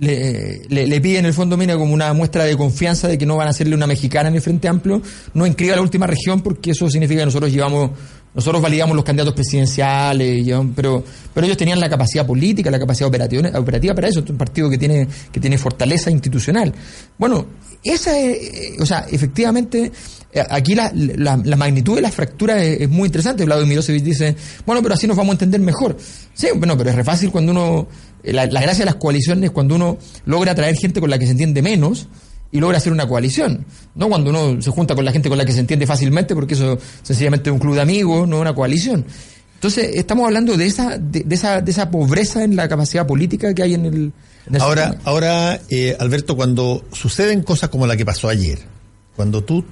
le, 0.01 0.87
le, 0.87 1.01
pide 1.01 1.19
en 1.19 1.27
el 1.27 1.35
fondo 1.35 1.57
mira 1.57 1.77
como 1.77 1.93
una 1.93 2.13
muestra 2.13 2.45
de 2.45 2.57
confianza 2.57 3.07
de 3.07 3.19
que 3.19 3.27
no 3.27 3.37
van 3.37 3.49
a 3.49 3.51
hacerle 3.51 3.77
una 3.77 3.87
mexicana 3.87 4.31
en 4.31 4.35
el 4.35 4.41
Frente 4.41 4.67
Amplio, 4.67 5.03
no 5.35 5.47
inscriba 5.47 5.77
la 5.77 5.83
última 5.83 6.07
región 6.07 6.41
porque 6.41 6.71
eso 6.71 6.89
significa 6.89 7.21
que 7.21 7.27
nosotros 7.27 7.53
llevamos 7.53 7.91
nosotros 8.35 8.63
validamos 8.63 8.97
los 8.97 9.05
candidatos 9.05 9.35
presidenciales, 9.35 10.47
pero, 10.75 11.05
pero 11.35 11.47
ellos 11.47 11.57
tenían 11.59 11.79
la 11.79 11.89
capacidad 11.89 12.27
política, 12.27 12.71
la 12.71 12.79
capacidad 12.79 13.09
operativa, 13.09 13.51
operativa 13.59 13.95
para 13.95 14.09
eso. 14.09 14.21
Es 14.21 14.31
un 14.31 14.39
partido 14.39 14.71
que 14.71 14.79
tiene, 14.79 15.07
que 15.31 15.39
tiene 15.39 15.59
fortaleza 15.59 16.11
institucional. 16.11 16.73
Bueno, 17.19 17.47
esa 17.85 18.19
es, 18.19 18.81
o 18.81 18.87
sea, 18.87 19.07
efectivamente, 19.11 19.93
eh, 20.33 20.43
aquí 20.49 20.75
la, 20.75 20.91
la, 20.95 21.57
magnitud 21.57 21.97
de 21.97 22.03
la 22.03 22.11
fractura 22.11 22.63
es, 22.63 22.89
muy 22.89 23.07
interesante. 23.07 23.45
Vlado 23.45 23.67
Milosevic 23.67 24.03
dice, 24.03 24.35
bueno, 24.65 24.83
pero 24.83 24.95
así 24.95 25.07
nos 25.07 25.17
vamos 25.17 25.33
a 25.33 25.35
entender 25.35 25.61
mejor. 25.61 25.97
Sí, 26.33 26.49
bueno, 26.55 26.77
pero 26.79 26.89
es 26.89 26.97
re 26.97 27.05
fácil 27.05 27.31
cuando 27.31 27.53
uno, 27.53 27.89
la, 28.23 28.47
la 28.47 28.63
gracia 28.63 28.85
de 28.85 28.87
las 28.87 28.95
coaliciones 28.95 29.45
es 29.45 29.51
cuando 29.51 29.75
uno 29.75 29.99
logra 30.25 30.53
atraer 30.53 30.75
gente 30.77 31.01
con 31.01 31.11
la 31.11 31.19
que 31.19 31.27
se 31.27 31.33
entiende 31.33 31.61
menos 31.61 32.09
y 32.53 32.61
logra 32.61 32.77
hacer 32.77 32.93
una 32.93 33.09
coalición. 33.09 33.65
No 33.95 34.09
cuando 34.09 34.31
uno 34.31 34.61
se 34.61 34.71
junta 34.71 34.95
con 34.95 35.05
la 35.05 35.11
gente 35.11 35.29
con 35.29 35.39
la 35.39 35.45
que 35.45 35.53
se 35.53 35.61
entiende 35.61 35.87
fácilmente, 35.87 36.35
porque 36.35 36.55
eso 36.55 36.79
sencillamente 37.03 37.49
es 37.49 37.55
un 37.55 37.59
club 37.59 37.75
de 37.75 37.81
amigos, 37.81 38.29
no 38.29 38.39
una 38.39 38.55
coalición. 38.55 39.05
Entonces, 39.55 39.93
estamos 39.95 40.27
hablando 40.27 40.57
de 40.57 40.67
esa, 40.67 40.99
de, 40.99 41.25
esa, 41.31 41.61
de 41.61 41.71
esa 41.71 41.91
pobreza 41.91 42.45
en 42.45 42.55
la 42.55 42.69
capacidad 42.69 43.07
política 43.07 43.55
que 43.55 43.63
hay 43.63 43.75
en 43.75 43.87
el. 43.87 44.13
ahora, 44.61 44.97
ahora 45.05 45.61
eh, 45.71 45.97
Alberto, 45.99 46.37
cuando 46.37 46.85
suceden 46.93 47.43
cosas 47.43 47.71
como 47.71 47.87
la 47.87 47.97
que 47.97 48.05
pasó 48.05 48.29
ayer, 48.29 48.59
cuando 49.17 49.43
tú 49.43 49.65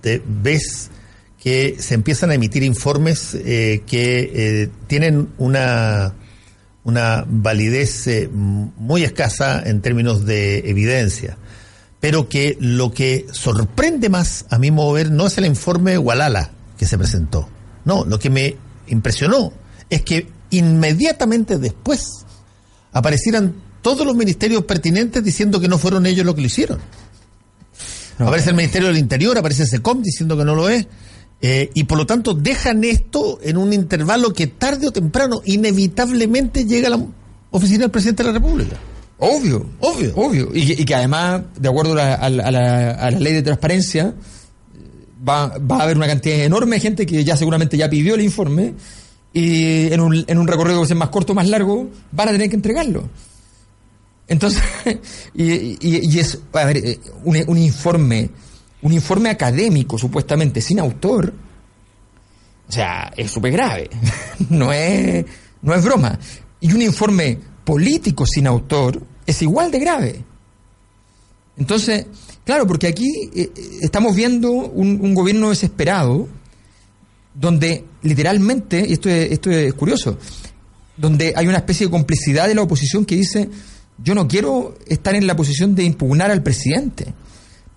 te 0.00 0.22
ves 0.24 0.90
que 1.42 1.76
se 1.78 1.94
empiezan 1.94 2.30
a 2.30 2.34
emitir 2.34 2.62
informes 2.62 3.34
eh, 3.34 3.82
que 3.86 4.30
eh, 4.34 4.68
tienen 4.86 5.28
una, 5.38 6.14
una 6.84 7.24
validez 7.26 8.08
muy 8.30 9.02
escasa 9.02 9.62
en 9.64 9.80
términos 9.80 10.24
de 10.24 10.58
evidencia 10.70 11.38
pero 12.00 12.28
que 12.28 12.56
lo 12.60 12.92
que 12.92 13.26
sorprende 13.32 14.08
más 14.08 14.46
a 14.50 14.58
mi 14.58 14.70
mover 14.70 15.10
no 15.10 15.26
es 15.26 15.38
el 15.38 15.46
informe 15.46 15.98
Walala 15.98 16.50
que 16.78 16.86
se 16.86 16.98
presentó. 16.98 17.48
No, 17.84 18.04
lo 18.04 18.18
que 18.18 18.30
me 18.30 18.56
impresionó 18.86 19.52
es 19.90 20.02
que 20.02 20.28
inmediatamente 20.50 21.58
después 21.58 22.24
aparecieran 22.92 23.54
todos 23.82 24.06
los 24.06 24.16
ministerios 24.16 24.64
pertinentes 24.64 25.22
diciendo 25.24 25.60
que 25.60 25.68
no 25.68 25.78
fueron 25.78 26.06
ellos 26.06 26.24
los 26.24 26.34
que 26.34 26.40
lo 26.40 26.46
hicieron. 26.46 26.78
Aparece 28.18 28.50
el 28.50 28.56
Ministerio 28.56 28.88
del 28.88 28.98
Interior, 28.98 29.38
aparece 29.38 29.66
SECOM 29.66 30.02
diciendo 30.02 30.36
que 30.36 30.44
no 30.44 30.54
lo 30.54 30.68
es, 30.68 30.86
eh, 31.40 31.70
y 31.74 31.84
por 31.84 31.98
lo 31.98 32.06
tanto 32.06 32.34
dejan 32.34 32.82
esto 32.82 33.38
en 33.42 33.56
un 33.56 33.72
intervalo 33.72 34.32
que 34.32 34.48
tarde 34.48 34.88
o 34.88 34.92
temprano 34.92 35.40
inevitablemente 35.44 36.64
llega 36.64 36.88
a 36.88 36.90
la 36.90 37.06
oficina 37.50 37.80
del 37.80 37.90
presidente 37.90 38.24
de 38.24 38.32
la 38.32 38.38
República. 38.38 38.76
Obvio, 39.18 39.66
obvio. 39.80 40.12
Obvio. 40.14 40.50
Y, 40.54 40.84
que 40.84 40.94
además, 40.94 41.42
de 41.58 41.68
acuerdo 41.68 41.92
a 42.00 42.28
la, 42.30 43.10
ley 43.10 43.32
de 43.32 43.42
transparencia, 43.42 44.14
va, 45.28 45.58
va, 45.58 45.78
a 45.78 45.82
haber 45.82 45.96
una 45.96 46.06
cantidad 46.06 46.38
enorme 46.38 46.76
de 46.76 46.80
gente 46.80 47.06
que 47.06 47.24
ya 47.24 47.36
seguramente 47.36 47.76
ya 47.76 47.90
pidió 47.90 48.14
el 48.14 48.20
informe 48.20 48.74
y 49.32 49.92
en 49.92 50.00
un, 50.00 50.24
en 50.26 50.38
un 50.38 50.46
recorrido 50.46 50.80
que 50.80 50.86
sea 50.86 50.96
más 50.96 51.10
corto 51.10 51.32
o 51.32 51.36
más 51.36 51.48
largo, 51.48 51.88
van 52.12 52.28
a 52.28 52.32
tener 52.32 52.48
que 52.48 52.56
entregarlo. 52.56 53.08
Entonces, 54.28 54.62
y, 55.34 55.78
y, 55.80 56.18
es, 56.18 56.38
a 56.52 56.64
ver, 56.64 56.76
eh, 56.76 57.00
un, 57.24 57.42
un, 57.46 57.58
informe, 57.58 58.30
un 58.82 58.92
informe 58.92 59.30
académico, 59.30 59.98
supuestamente, 59.98 60.60
sin 60.60 60.78
autor, 60.78 61.32
o 62.68 62.72
sea, 62.72 63.12
es 63.16 63.30
súper 63.30 63.52
grave. 63.52 63.90
no 64.50 64.72
es, 64.72 65.24
no 65.62 65.74
es 65.74 65.84
broma. 65.84 66.18
Y 66.60 66.72
un 66.72 66.82
informe 66.82 67.38
político 67.68 68.24
sin 68.24 68.46
autor 68.46 68.98
es 69.26 69.42
igual 69.42 69.70
de 69.70 69.78
grave. 69.78 70.24
Entonces, 71.58 72.06
claro, 72.46 72.66
porque 72.66 72.86
aquí 72.86 73.04
eh, 73.34 73.52
eh, 73.54 73.78
estamos 73.82 74.16
viendo 74.16 74.50
un, 74.50 75.12
gobierno 75.12 75.50
desesperado, 75.50 76.26
donde 77.34 77.84
literalmente, 78.00 78.86
y 78.88 78.94
esto 78.94 79.10
es, 79.10 79.32
esto 79.32 79.50
es 79.50 79.74
curioso, 79.74 80.16
donde 80.96 81.34
hay 81.36 81.46
una 81.46 81.58
especie 81.58 81.88
de 81.88 81.90
complicidad 81.90 82.48
de 82.48 82.54
la 82.54 82.62
oposición 82.62 83.04
que 83.04 83.16
dice, 83.16 83.50
yo 84.02 84.14
no 84.14 84.26
quiero 84.26 84.74
estar 84.86 85.14
en 85.14 85.26
la 85.26 85.36
posición 85.36 85.74
de 85.74 85.84
impugnar 85.84 86.30
al 86.30 86.42
presidente. 86.42 87.12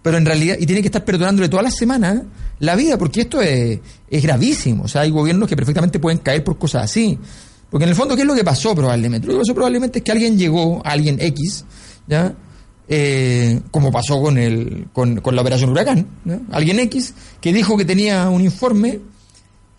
Pero 0.02 0.18
en 0.18 0.26
realidad, 0.26 0.56
y 0.58 0.66
tiene 0.66 0.82
que 0.82 0.88
estar 0.88 1.04
perdonándole 1.04 1.50
todas 1.50 1.66
las 1.66 1.76
semanas 1.76 2.22
la 2.60 2.78
vida, 2.78 2.98
porque 2.98 3.22
esto 3.22 3.42
es, 3.42 3.82
es 4.10 4.24
gravísimo. 4.24 4.84
O 4.84 4.88
sea, 4.88 5.02
hay 5.02 5.10
gobiernos 5.10 5.50
que 5.50 5.58
perfectamente 5.58 6.00
pueden 6.00 6.20
caer 6.20 6.46
por 6.46 6.58
cosas 6.58 6.86
así. 6.86 7.20
Porque 7.72 7.86
en 7.86 7.90
el 7.90 7.96
fondo, 7.96 8.16
¿qué 8.16 8.24
es 8.24 8.28
lo 8.28 8.36
que 8.36 8.44
pasó 8.44 8.76
probablemente? 8.76 9.26
Lo 9.26 9.34
que 9.34 9.40
pasó 9.40 9.56
probablemente 9.56 10.00
es 10.00 10.04
que 10.04 10.12
alguien 10.12 10.38
llegó, 10.38 10.82
alguien 10.86 11.18
X, 11.22 11.64
¿ya? 12.06 12.36
Eh, 12.88 13.62
como 13.72 13.94
pasó 13.94 14.22
con, 14.22 14.38
el, 14.38 14.90
con, 14.92 15.22
con 15.22 15.34
la 15.34 15.42
operación 15.42 15.70
Huracán, 15.70 16.06
alguien 16.52 16.80
X, 16.80 17.14
que 17.40 17.54
dijo 17.54 17.78
que 17.78 17.86
tenía 17.86 18.30
un 18.30 18.42
informe 18.42 19.00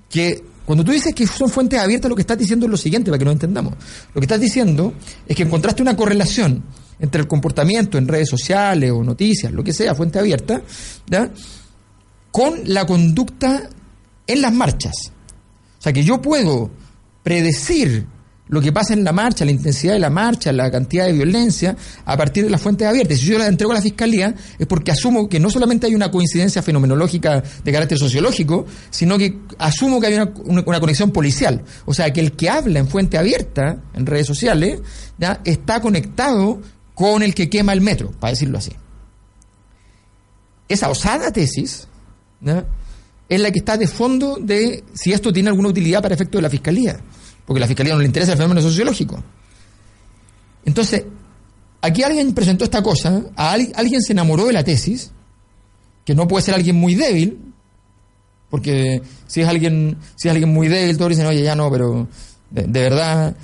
que 0.08 0.42
cuando 0.64 0.84
tú 0.84 0.92
dices 0.92 1.14
que 1.14 1.26
son 1.26 1.50
fuentes 1.50 1.78
abiertas, 1.78 2.08
lo 2.08 2.14
que 2.14 2.22
estás 2.22 2.38
diciendo 2.38 2.64
es 2.64 2.70
lo 2.70 2.78
siguiente, 2.78 3.10
para 3.10 3.18
que 3.18 3.26
lo 3.26 3.32
entendamos. 3.32 3.74
Lo 4.14 4.20
que 4.20 4.24
estás 4.24 4.40
diciendo 4.40 4.94
es 5.26 5.36
que 5.36 5.42
encontraste 5.42 5.82
una 5.82 5.94
correlación 5.94 6.62
entre 6.98 7.20
el 7.20 7.28
comportamiento 7.28 7.98
en 7.98 8.08
redes 8.08 8.30
sociales 8.30 8.90
o 8.90 9.04
noticias, 9.04 9.52
lo 9.52 9.62
que 9.62 9.74
sea, 9.74 9.94
fuente 9.94 10.18
abierta, 10.18 10.62
con 12.30 12.60
la 12.64 12.86
conducta 12.86 13.68
en 14.26 14.40
las 14.40 14.52
marchas. 14.54 15.12
O 15.78 15.82
sea, 15.82 15.92
que 15.92 16.04
yo 16.04 16.22
puedo 16.22 16.70
predecir 17.22 18.06
lo 18.52 18.60
que 18.60 18.70
pasa 18.70 18.92
en 18.92 19.02
la 19.02 19.12
marcha, 19.12 19.46
la 19.46 19.50
intensidad 19.50 19.94
de 19.94 19.98
la 19.98 20.10
marcha, 20.10 20.52
la 20.52 20.70
cantidad 20.70 21.06
de 21.06 21.12
violencia, 21.12 21.74
a 22.04 22.16
partir 22.18 22.44
de 22.44 22.50
las 22.50 22.60
fuentes 22.60 22.86
abiertas. 22.86 23.18
Si 23.18 23.24
yo 23.24 23.38
la 23.38 23.46
entrego 23.46 23.72
a 23.72 23.76
la 23.76 23.80
Fiscalía, 23.80 24.34
es 24.58 24.66
porque 24.66 24.90
asumo 24.90 25.26
que 25.26 25.40
no 25.40 25.48
solamente 25.48 25.86
hay 25.86 25.94
una 25.94 26.10
coincidencia 26.10 26.62
fenomenológica 26.62 27.42
de 27.64 27.72
carácter 27.72 27.96
sociológico, 27.96 28.66
sino 28.90 29.16
que 29.16 29.38
asumo 29.58 30.00
que 30.00 30.08
hay 30.08 30.14
una, 30.16 30.64
conexión 30.64 31.12
policial. 31.12 31.62
O 31.86 31.94
sea, 31.94 32.12
que 32.12 32.20
el 32.20 32.32
que 32.32 32.50
habla 32.50 32.78
en 32.78 32.88
fuente 32.88 33.16
abierta, 33.16 33.80
en 33.94 34.04
redes 34.04 34.26
sociales, 34.26 34.80
¿ya? 35.16 35.40
está 35.46 35.80
conectado 35.80 36.60
con 36.94 37.22
el 37.22 37.34
que 37.34 37.48
quema 37.48 37.72
el 37.72 37.80
metro, 37.80 38.10
para 38.20 38.32
decirlo 38.32 38.58
así. 38.58 38.72
Esa 40.68 40.90
osada 40.90 41.32
tesis 41.32 41.88
es 43.34 43.40
la 43.40 43.50
que 43.50 43.58
está 43.58 43.76
de 43.76 43.86
fondo 43.86 44.38
de 44.40 44.84
si 44.94 45.12
esto 45.12 45.32
tiene 45.32 45.48
alguna 45.48 45.68
utilidad 45.68 46.02
para 46.02 46.14
efecto 46.14 46.38
de 46.38 46.42
la 46.42 46.50
Fiscalía 46.50 47.00
porque 47.44 47.58
a 47.58 47.62
la 47.62 47.66
Fiscalía 47.66 47.94
no 47.94 48.00
le 48.00 48.06
interesa 48.06 48.32
el 48.32 48.38
fenómeno 48.38 48.62
sociológico. 48.62 49.22
Entonces, 50.64 51.04
aquí 51.80 52.02
alguien 52.02 52.32
presentó 52.34 52.64
esta 52.64 52.82
cosa, 52.82 53.24
alguien 53.36 54.00
se 54.00 54.12
enamoró 54.12 54.46
de 54.46 54.52
la 54.52 54.64
tesis, 54.64 55.10
que 56.04 56.14
no 56.14 56.28
puede 56.28 56.44
ser 56.44 56.54
alguien 56.54 56.76
muy 56.76 56.94
débil, 56.94 57.38
porque 58.48 59.02
si 59.26 59.40
es 59.40 59.48
alguien, 59.48 59.96
si 60.14 60.28
es 60.28 60.32
alguien 60.32 60.50
muy 60.50 60.68
débil, 60.68 60.96
todos 60.96 61.10
dicen, 61.10 61.26
oye, 61.26 61.42
ya 61.42 61.56
no, 61.56 61.70
pero 61.70 62.06
de, 62.50 62.66
verdad. 62.66 63.34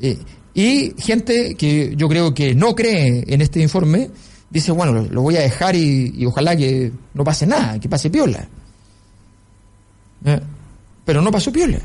Eh, 0.00 0.18
y 0.54 0.94
gente 0.98 1.54
que 1.54 1.94
yo 1.96 2.08
creo 2.08 2.34
que 2.34 2.54
no 2.54 2.74
cree 2.74 3.24
en 3.26 3.40
este 3.40 3.60
informe, 3.60 4.10
dice, 4.50 4.72
bueno, 4.72 5.06
lo, 5.10 5.22
voy 5.22 5.36
a 5.36 5.40
dejar 5.40 5.74
y, 5.74 6.24
ojalá 6.26 6.56
que 6.56 6.92
no 7.14 7.24
pase 7.24 7.46
nada, 7.46 7.80
que 7.80 7.88
pase 7.88 8.10
piola. 8.10 8.48
Eh, 10.24 10.40
pero 11.04 11.22
no 11.22 11.30
pasó 11.30 11.52
piola. 11.52 11.78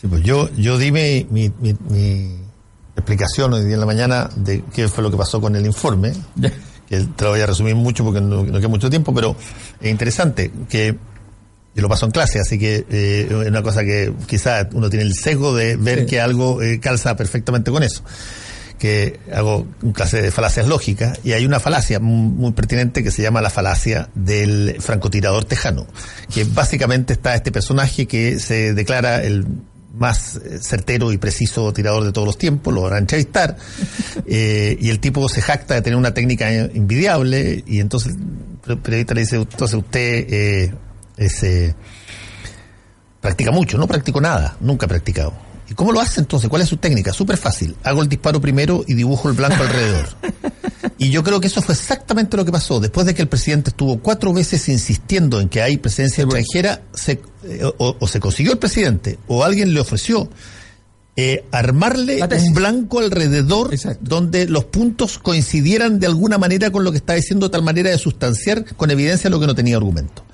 Sí, 0.00 0.06
pues 0.06 0.22
yo, 0.22 0.48
yo 0.54 0.78
di 0.78 0.92
mi, 0.92 1.26
mi, 1.30 1.52
explicación 2.94 3.52
hoy 3.52 3.64
día 3.64 3.74
en 3.74 3.80
la 3.80 3.86
mañana 3.86 4.28
de 4.36 4.62
qué 4.72 4.88
fue 4.88 5.02
lo 5.02 5.10
que 5.10 5.16
pasó 5.16 5.40
con 5.40 5.54
el 5.56 5.66
informe, 5.66 6.12
que 6.88 7.00
te 7.00 7.24
lo 7.24 7.30
voy 7.30 7.40
a 7.40 7.46
resumir 7.46 7.74
mucho 7.74 8.04
porque 8.04 8.20
no, 8.20 8.44
queda 8.44 8.68
mucho 8.68 8.90
tiempo, 8.90 9.12
pero 9.14 9.36
es 9.80 9.90
interesante 9.90 10.52
que 10.68 10.96
yo 11.74 11.82
lo 11.82 11.88
paso 11.88 12.06
en 12.06 12.12
clase, 12.12 12.40
así 12.40 12.58
que 12.58 12.86
eh, 12.90 13.26
es 13.28 13.48
una 13.48 13.62
cosa 13.62 13.84
que 13.84 14.12
quizás 14.26 14.66
uno 14.72 14.90
tiene 14.90 15.04
el 15.04 15.14
sesgo 15.14 15.54
de 15.54 15.76
ver 15.76 16.06
que 16.06 16.20
algo 16.20 16.60
eh, 16.62 16.80
calza 16.80 17.16
perfectamente 17.16 17.70
con 17.70 17.82
eso 17.82 18.02
que 18.78 19.20
hago 19.32 19.66
un 19.82 19.92
clase 19.92 20.22
de 20.22 20.30
falacias 20.30 20.66
lógicas 20.66 21.20
y 21.24 21.32
hay 21.32 21.44
una 21.44 21.60
falacia 21.60 22.00
muy, 22.00 22.52
pertinente 22.52 23.02
que 23.02 23.10
se 23.10 23.22
llama 23.22 23.42
la 23.42 23.50
falacia 23.50 24.08
del 24.14 24.76
francotirador 24.80 25.44
tejano, 25.44 25.86
que 26.32 26.44
básicamente 26.44 27.12
está 27.12 27.34
este 27.34 27.52
personaje 27.52 28.06
que 28.06 28.38
se 28.38 28.74
declara 28.74 29.22
el 29.22 29.46
más 29.94 30.36
eh, 30.36 30.58
certero 30.60 31.12
y 31.12 31.18
preciso 31.18 31.72
tirador 31.72 32.04
de 32.04 32.12
todos 32.12 32.26
los 32.26 32.38
tiempos, 32.38 32.72
lo 32.72 32.82
van 32.82 32.92
a 32.94 32.98
entrevistar, 32.98 33.56
eh, 34.26 34.76
y 34.80 34.90
el 34.90 35.00
tipo 35.00 35.28
se 35.28 35.42
jacta 35.42 35.74
de 35.74 35.82
tener 35.82 35.96
una 35.96 36.14
técnica 36.14 36.50
invidiable, 36.52 37.64
y 37.66 37.80
entonces 37.80 38.14
el 38.66 38.78
periodista 38.78 39.14
le 39.14 39.22
dice, 39.22 39.36
entonces 39.36 39.76
usted 39.76 40.26
eh, 40.32 40.74
eh, 41.18 41.74
practica 43.20 43.50
mucho, 43.50 43.78
no 43.78 43.86
practico 43.86 44.20
nada, 44.20 44.56
nunca 44.60 44.86
he 44.86 44.88
practicado. 44.88 45.47
¿Y 45.70 45.74
cómo 45.74 45.92
lo 45.92 46.00
hace 46.00 46.20
entonces? 46.20 46.48
¿Cuál 46.48 46.62
es 46.62 46.68
su 46.68 46.78
técnica? 46.78 47.12
Súper 47.12 47.36
fácil. 47.36 47.76
Hago 47.82 48.02
el 48.02 48.08
disparo 48.08 48.40
primero 48.40 48.84
y 48.86 48.94
dibujo 48.94 49.28
el 49.28 49.34
blanco 49.34 49.62
alrededor. 49.62 50.08
Y 51.00 51.10
yo 51.10 51.22
creo 51.22 51.40
que 51.40 51.46
eso 51.46 51.62
fue 51.62 51.74
exactamente 51.74 52.36
lo 52.36 52.44
que 52.44 52.50
pasó. 52.50 52.80
Después 52.80 53.06
de 53.06 53.14
que 53.14 53.22
el 53.22 53.28
presidente 53.28 53.70
estuvo 53.70 53.98
cuatro 53.98 54.32
veces 54.32 54.68
insistiendo 54.68 55.40
en 55.40 55.48
que 55.48 55.62
hay 55.62 55.76
presencia 55.76 56.24
extranjera, 56.24 56.82
se, 56.92 57.20
eh, 57.44 57.62
o, 57.78 58.06
se 58.08 58.18
consiguió 58.18 58.52
el 58.52 58.58
presidente, 58.58 59.16
o 59.28 59.44
alguien 59.44 59.72
le 59.72 59.80
ofreció 59.80 60.28
eh, 61.14 61.44
armarle 61.52 62.20
un 62.20 62.54
blanco 62.54 62.98
alrededor 62.98 63.70
donde 64.00 64.46
los 64.46 64.64
puntos 64.64 65.18
coincidieran 65.18 66.00
de 66.00 66.06
alguna 66.06 66.36
manera 66.36 66.70
con 66.70 66.82
lo 66.82 66.90
que 66.90 66.98
está 66.98 67.14
diciendo, 67.14 67.46
de 67.46 67.52
tal 67.52 67.62
manera 67.62 67.90
de 67.90 67.98
sustanciar 67.98 68.64
con 68.76 68.90
evidencia 68.90 69.30
lo 69.30 69.38
que 69.38 69.46
no 69.46 69.54
tenía 69.54 69.76
argumento. 69.76 70.24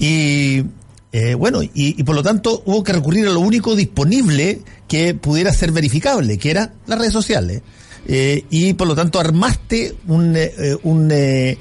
Y 0.00 0.64
eh, 1.12 1.34
bueno, 1.34 1.60
y, 1.62 2.02
por 2.02 2.14
lo 2.14 2.22
tanto 2.22 2.62
hubo 2.66 2.84
que 2.84 2.92
recurrir 2.92 3.26
a 3.26 3.30
lo 3.30 3.40
único 3.40 3.74
disponible 3.74 4.60
que 4.86 5.14
pudiera 5.14 5.52
ser 5.52 5.72
verificable, 5.72 6.38
que 6.38 6.50
era 6.50 6.72
las 6.86 6.98
redes 6.98 7.12
sociales. 7.12 7.62
Eh, 8.06 8.44
y 8.50 8.74
por 8.74 8.86
lo 8.86 8.94
tanto 8.94 9.20
armaste 9.20 9.94
un, 10.06 10.34
eh, 10.36 11.56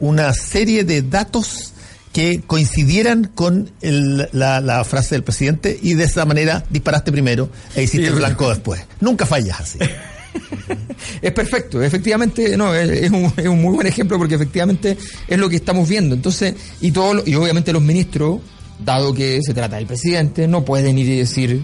una 0.00 0.32
serie 0.32 0.84
de 0.84 1.02
datos 1.02 1.72
que 2.12 2.40
coincidieran 2.46 3.30
con 3.34 3.70
la, 3.80 4.84
frase 4.84 5.16
del 5.16 5.22
presidente 5.22 5.78
y 5.80 5.94
de 5.94 6.04
esa 6.04 6.24
manera 6.24 6.64
disparaste 6.70 7.12
primero 7.12 7.50
e 7.74 7.82
hiciste 7.82 8.06
el 8.06 8.14
blanco 8.14 8.48
después. 8.48 8.80
Nunca 9.00 9.26
fallas 9.26 9.60
así. 9.60 9.78
es 11.22 11.32
perfecto, 11.32 11.82
efectivamente, 11.82 12.56
no, 12.56 12.74
es, 12.74 13.10
un, 13.10 13.32
es, 13.36 13.46
un, 13.46 13.60
muy 13.60 13.74
buen 13.74 13.86
ejemplo 13.86 14.18
porque 14.18 14.34
efectivamente 14.34 14.96
es 15.26 15.38
lo 15.38 15.48
que 15.48 15.56
estamos 15.56 15.88
viendo. 15.88 16.14
Entonces, 16.14 16.54
y 16.80 16.90
todo 16.90 17.22
y 17.24 17.34
obviamente 17.34 17.72
los 17.72 17.82
ministros, 17.82 18.40
dado 18.84 19.12
que 19.14 19.40
se 19.42 19.54
trata 19.54 19.76
del 19.76 19.86
presidente, 19.86 20.46
no 20.46 20.64
pueden 20.64 20.98
ir 20.98 21.08
y 21.08 21.18
decir, 21.18 21.62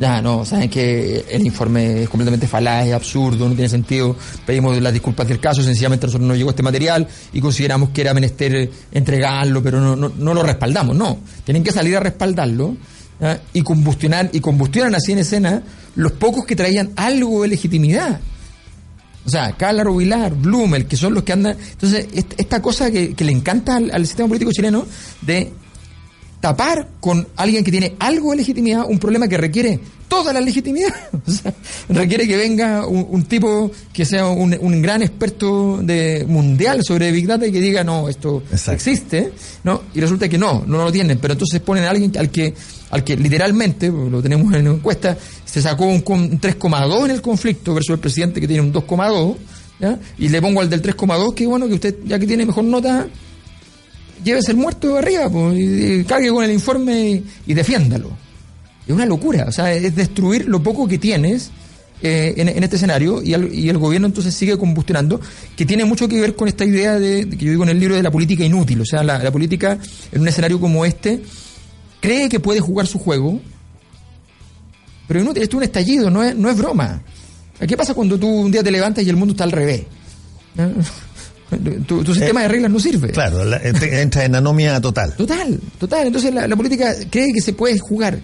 ya, 0.00 0.22
no, 0.22 0.44
saben 0.44 0.70
que 0.70 1.24
el 1.30 1.44
informe 1.44 2.02
es 2.02 2.08
completamente 2.08 2.46
falaz, 2.46 2.86
es 2.86 2.94
absurdo, 2.94 3.48
no 3.48 3.54
tiene 3.54 3.68
sentido, 3.68 4.16
pedimos 4.46 4.80
las 4.80 4.92
disculpas 4.92 5.28
del 5.28 5.38
caso, 5.38 5.62
sencillamente 5.62 6.06
nosotros 6.06 6.26
nos 6.26 6.36
llegó 6.36 6.50
este 6.50 6.62
material 6.62 7.06
y 7.32 7.40
consideramos 7.40 7.90
que 7.90 8.00
era 8.00 8.14
menester 8.14 8.70
entregarlo, 8.90 9.62
pero 9.62 9.80
no, 9.80 9.94
no, 9.94 10.10
no 10.16 10.34
lo 10.34 10.42
respaldamos, 10.42 10.96
no, 10.96 11.18
tienen 11.44 11.62
que 11.62 11.72
salir 11.72 11.96
a 11.96 12.00
respaldarlo 12.00 12.76
y 13.52 13.62
combustionar 13.62 14.30
y 14.32 14.40
combustionan 14.40 14.94
así 14.94 15.12
en 15.12 15.18
escena 15.18 15.62
los 15.94 16.12
pocos 16.12 16.44
que 16.44 16.56
traían 16.56 16.90
algo 16.96 17.42
de 17.42 17.48
legitimidad. 17.48 18.20
O 19.24 19.30
sea, 19.30 19.52
Carla 19.52 19.84
Rubilar, 19.84 20.34
Blumel, 20.34 20.86
que 20.86 20.96
son 20.96 21.14
los 21.14 21.22
que 21.22 21.32
andan. 21.32 21.56
Entonces, 21.72 22.08
esta 22.12 22.60
cosa 22.60 22.90
que, 22.90 23.14
le 23.16 23.32
encanta 23.32 23.76
al, 23.76 24.06
sistema 24.06 24.28
político 24.28 24.50
chileno 24.52 24.84
de 25.20 25.52
tapar 26.40 26.88
con 26.98 27.28
alguien 27.36 27.62
que 27.62 27.70
tiene 27.70 27.94
algo 28.00 28.32
de 28.32 28.38
legitimidad 28.38 28.84
un 28.88 28.98
problema 28.98 29.28
que 29.28 29.36
requiere 29.36 29.78
toda 30.12 30.32
la 30.32 30.40
legitimidad. 30.40 30.94
O 31.24 31.30
sea, 31.30 31.54
requiere 31.88 32.26
que 32.26 32.36
venga 32.36 32.84
un, 32.84 33.24
tipo 33.24 33.70
que 33.92 34.04
sea 34.04 34.26
un, 34.26 34.82
gran 34.82 35.02
experto 35.02 35.78
de 35.80 36.26
mundial 36.28 36.84
sobre 36.84 37.12
Big 37.12 37.26
Data 37.28 37.46
y 37.46 37.52
que 37.52 37.60
diga, 37.60 37.84
no, 37.84 38.08
esto 38.08 38.42
existe, 38.70 39.32
¿no? 39.62 39.82
Y 39.94 40.00
resulta 40.00 40.28
que 40.28 40.36
no, 40.36 40.64
no 40.66 40.84
lo 40.84 40.90
tienen. 40.90 41.18
Pero 41.18 41.34
entonces 41.34 41.60
ponen 41.60 41.84
a 41.84 41.90
alguien 41.90 42.12
al 42.18 42.30
que 42.30 42.54
al 42.90 43.04
que 43.04 43.16
literalmente, 43.16 43.88
lo 43.88 44.20
tenemos 44.20 44.52
en 44.52 44.64
la 44.64 44.70
encuesta, 44.72 45.16
se 45.46 45.62
sacó 45.62 45.86
un, 45.86 46.02
3,2 46.02 47.04
en 47.06 47.10
el 47.12 47.22
conflicto 47.22 47.72
versus 47.72 47.94
el 47.94 48.00
presidente 48.00 48.40
que 48.40 48.46
tiene 48.46 48.62
un 48.62 48.72
2,2, 48.72 49.36
y 50.18 50.28
le 50.28 50.42
pongo 50.42 50.60
al 50.60 50.68
del 50.68 50.82
3,2 50.82 51.34
que 51.34 51.46
bueno, 51.46 51.66
que 51.68 51.74
usted 51.74 51.96
ya 52.04 52.18
que 52.18 52.26
tiene 52.26 52.44
mejor 52.44 52.64
nota, 52.64 53.08
llévese 54.22 54.50
el 54.50 54.58
muerto 54.58 54.88
de 54.88 54.98
arriba, 54.98 55.30
pues, 55.30 55.58
y, 55.58 56.04
cargue 56.04 56.28
con 56.30 56.44
el 56.44 56.52
informe 56.52 57.22
y, 57.46 57.54
defiéndalo. 57.54 58.10
Es 58.86 58.94
una 58.94 59.06
locura, 59.06 59.46
o 59.48 59.52
sea, 59.52 59.72
es 59.72 59.94
destruir 59.94 60.48
lo 60.48 60.62
poco 60.62 60.88
que 60.88 60.98
tienes 60.98 61.50
eh, 62.02 62.34
en, 62.36 62.62
este 62.64 62.76
escenario 62.76 63.22
y, 63.22 63.32
el 63.32 63.78
gobierno 63.78 64.08
entonces 64.08 64.34
sigue 64.34 64.58
combustionando, 64.58 65.20
que 65.56 65.64
tiene 65.64 65.84
mucho 65.84 66.08
que 66.08 66.20
ver 66.20 66.34
con 66.34 66.48
esta 66.48 66.64
idea 66.64 66.98
de, 66.98 67.28
que 67.28 67.44
yo 67.44 67.50
digo 67.52 67.62
en 67.62 67.70
el 67.70 67.78
libro 67.78 67.94
de 67.94 68.02
la 68.02 68.10
política 68.10 68.44
inútil, 68.44 68.80
o 68.80 68.84
sea, 68.84 69.04
la 69.04 69.30
política 69.30 69.78
en 70.10 70.20
un 70.20 70.28
escenario 70.28 70.60
como 70.60 70.84
este 70.84 71.22
cree 72.02 72.28
que 72.28 72.40
puede 72.40 72.60
jugar 72.60 72.86
su 72.86 72.98
juego, 72.98 73.40
pero 75.08 75.20
esto 75.20 75.40
es 75.40 75.54
un 75.54 75.62
estallido, 75.62 76.10
no 76.10 76.22
es, 76.22 76.36
no 76.36 76.50
es 76.50 76.58
broma. 76.58 77.02
¿Qué 77.66 77.76
pasa 77.76 77.94
cuando 77.94 78.18
tú 78.18 78.28
un 78.28 78.50
día 78.50 78.62
te 78.62 78.70
levantas 78.70 79.04
y 79.04 79.08
el 79.08 79.16
mundo 79.16 79.32
está 79.32 79.44
al 79.44 79.52
revés? 79.52 79.84
Tu, 81.86 82.14
sistema 82.14 82.40
de 82.40 82.48
reglas 82.48 82.70
no 82.70 82.80
sirve. 82.80 83.10
Claro, 83.10 83.42
entra 83.62 84.24
en 84.24 84.34
anomia 84.34 84.80
total. 84.80 85.14
Total, 85.14 85.60
total. 85.78 86.06
Entonces 86.06 86.32
la, 86.32 86.56
política 86.56 86.94
cree 87.10 87.30
que 87.30 87.42
se 87.42 87.52
puede 87.52 87.78
jugar. 87.78 88.18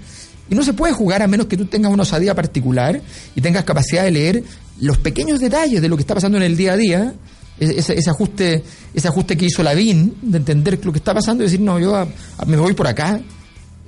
Y 0.51 0.55
no 0.55 0.63
se 0.63 0.73
puede 0.73 0.93
jugar 0.93 1.23
a 1.23 1.27
menos 1.27 1.47
que 1.47 1.57
tú 1.57 1.67
tengas 1.67 1.93
una 1.93 2.03
osadía 2.03 2.35
particular 2.35 3.01
y 3.35 3.41
tengas 3.41 3.65
capacidad 3.65 4.05
de 4.05 4.11
leer 4.11 4.45
los 4.81 4.99
pequeños 4.99 5.41
detalles 5.41 5.83
de 5.83 5.89
lo 5.89 5.97
que 5.97 6.03
está 6.03 6.15
pasando 6.15 6.39
en 6.39 6.45
el 6.45 6.57
día 6.57 6.73
a 6.73 6.77
día, 6.77 7.15
ese, 7.59 7.99
ese 7.99 8.11
ajuste 8.11 8.63
ese 8.95 9.09
ajuste 9.09 9.37
que 9.37 9.47
hizo 9.47 9.63
Lavín, 9.63 10.15
de 10.23 10.39
entender 10.39 10.79
lo 10.85 10.93
que 10.93 10.99
está 10.99 11.15
pasando 11.15 11.43
y 11.43 11.47
decir, 11.47 11.61
no, 11.61 11.79
yo 11.79 12.07
me 12.47 12.57
voy 12.57 12.75
por 12.75 12.87
acá 12.87 13.21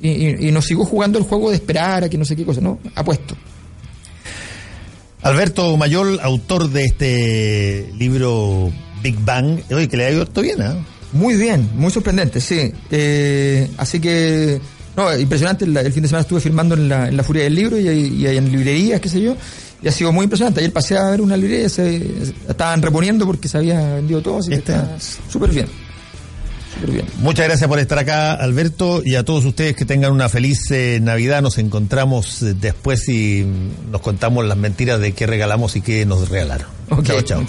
y, 0.03 0.49
y, 0.49 0.51
no 0.51 0.63
sigo 0.63 0.85
jugando 0.85 1.19
el 1.19 1.25
juego 1.25 1.51
de 1.51 1.57
esperar 1.57 2.05
a 2.05 2.09
que 2.09 2.17
no 2.17 2.25
sé 2.25 2.35
qué 2.35 2.45
cosa, 2.45 2.61
no, 2.61 2.79
apuesto. 2.95 3.37
Alberto 5.23 5.77
Mayol, 5.77 6.19
autor 6.23 6.71
de 6.71 6.85
este 6.85 7.93
libro 7.99 8.73
Big 9.03 9.19
Bang, 9.23 9.61
oye, 9.71 9.89
que 9.89 9.97
le 9.97 10.07
ha 10.07 10.11
ido 10.11 10.27
bien, 10.41 10.63
¿eh? 10.63 10.75
Muy 11.13 11.37
bien, 11.37 11.69
muy 11.75 11.91
sorprendente, 11.91 12.41
sí. 12.41 12.73
Eh, 12.91 13.69
así 13.77 14.01
que, 14.01 14.61
no, 14.97 15.17
impresionante. 15.17 15.65
El, 15.65 15.93
fin 15.93 16.03
de 16.03 16.09
semana 16.09 16.23
estuve 16.23 16.41
firmando 16.41 16.75
en 16.75 16.89
la, 16.89 17.09
en 17.09 17.17
la 17.17 17.23
Furia 17.23 17.45
del 17.45 17.55
Libro 17.55 17.79
y, 17.79 17.89
y, 17.89 18.27
en 18.27 18.51
librerías, 18.51 19.01
qué 19.01 19.09
sé 19.09 19.21
yo. 19.21 19.37
Y 19.83 19.89
ha 19.89 19.93
sido 19.93 20.13
muy 20.13 20.25
impresionante. 20.25 20.61
Ayer 20.61 20.73
pasé 20.73 20.99
a 20.99 21.11
ver 21.11 21.21
una 21.21 21.37
librería, 21.37 21.69
se, 21.69 21.97
estaban 22.49 22.83
reponiendo 22.83 23.25
porque 23.25 23.49
se 23.49 23.59
había 23.59 23.95
vendido 23.95 24.21
todo, 24.21 24.39
así 24.39 24.51
que 24.51 24.57
está 24.57 24.99
súper 25.01 25.51
bien. 25.51 25.67
bien. 26.87 27.07
Muchas 27.19 27.47
gracias 27.47 27.67
por 27.67 27.79
estar 27.79 27.99
acá, 27.99 28.35
Alberto, 28.35 29.01
y 29.05 29.15
a 29.15 29.25
todos 29.25 29.45
ustedes 29.45 29.75
que 29.75 29.87
tengan 29.87 30.13
una 30.13 30.29
feliz 30.29 30.71
eh, 30.71 30.99
Navidad. 31.01 31.41
Nos 31.41 31.57
encontramos 31.57 32.43
eh, 32.43 32.55
después 32.55 33.09
y 33.09 33.47
nos 33.91 34.03
contamos 34.03 34.45
las 34.45 34.59
mentiras 34.59 35.01
de 35.01 35.13
qué 35.13 35.27
regalamos 35.27 35.77
y 35.77 35.81
qué 35.81 36.05
nos 36.05 36.29
regalaron. 36.29 36.69
chao, 37.05 37.23
chao. 37.23 37.43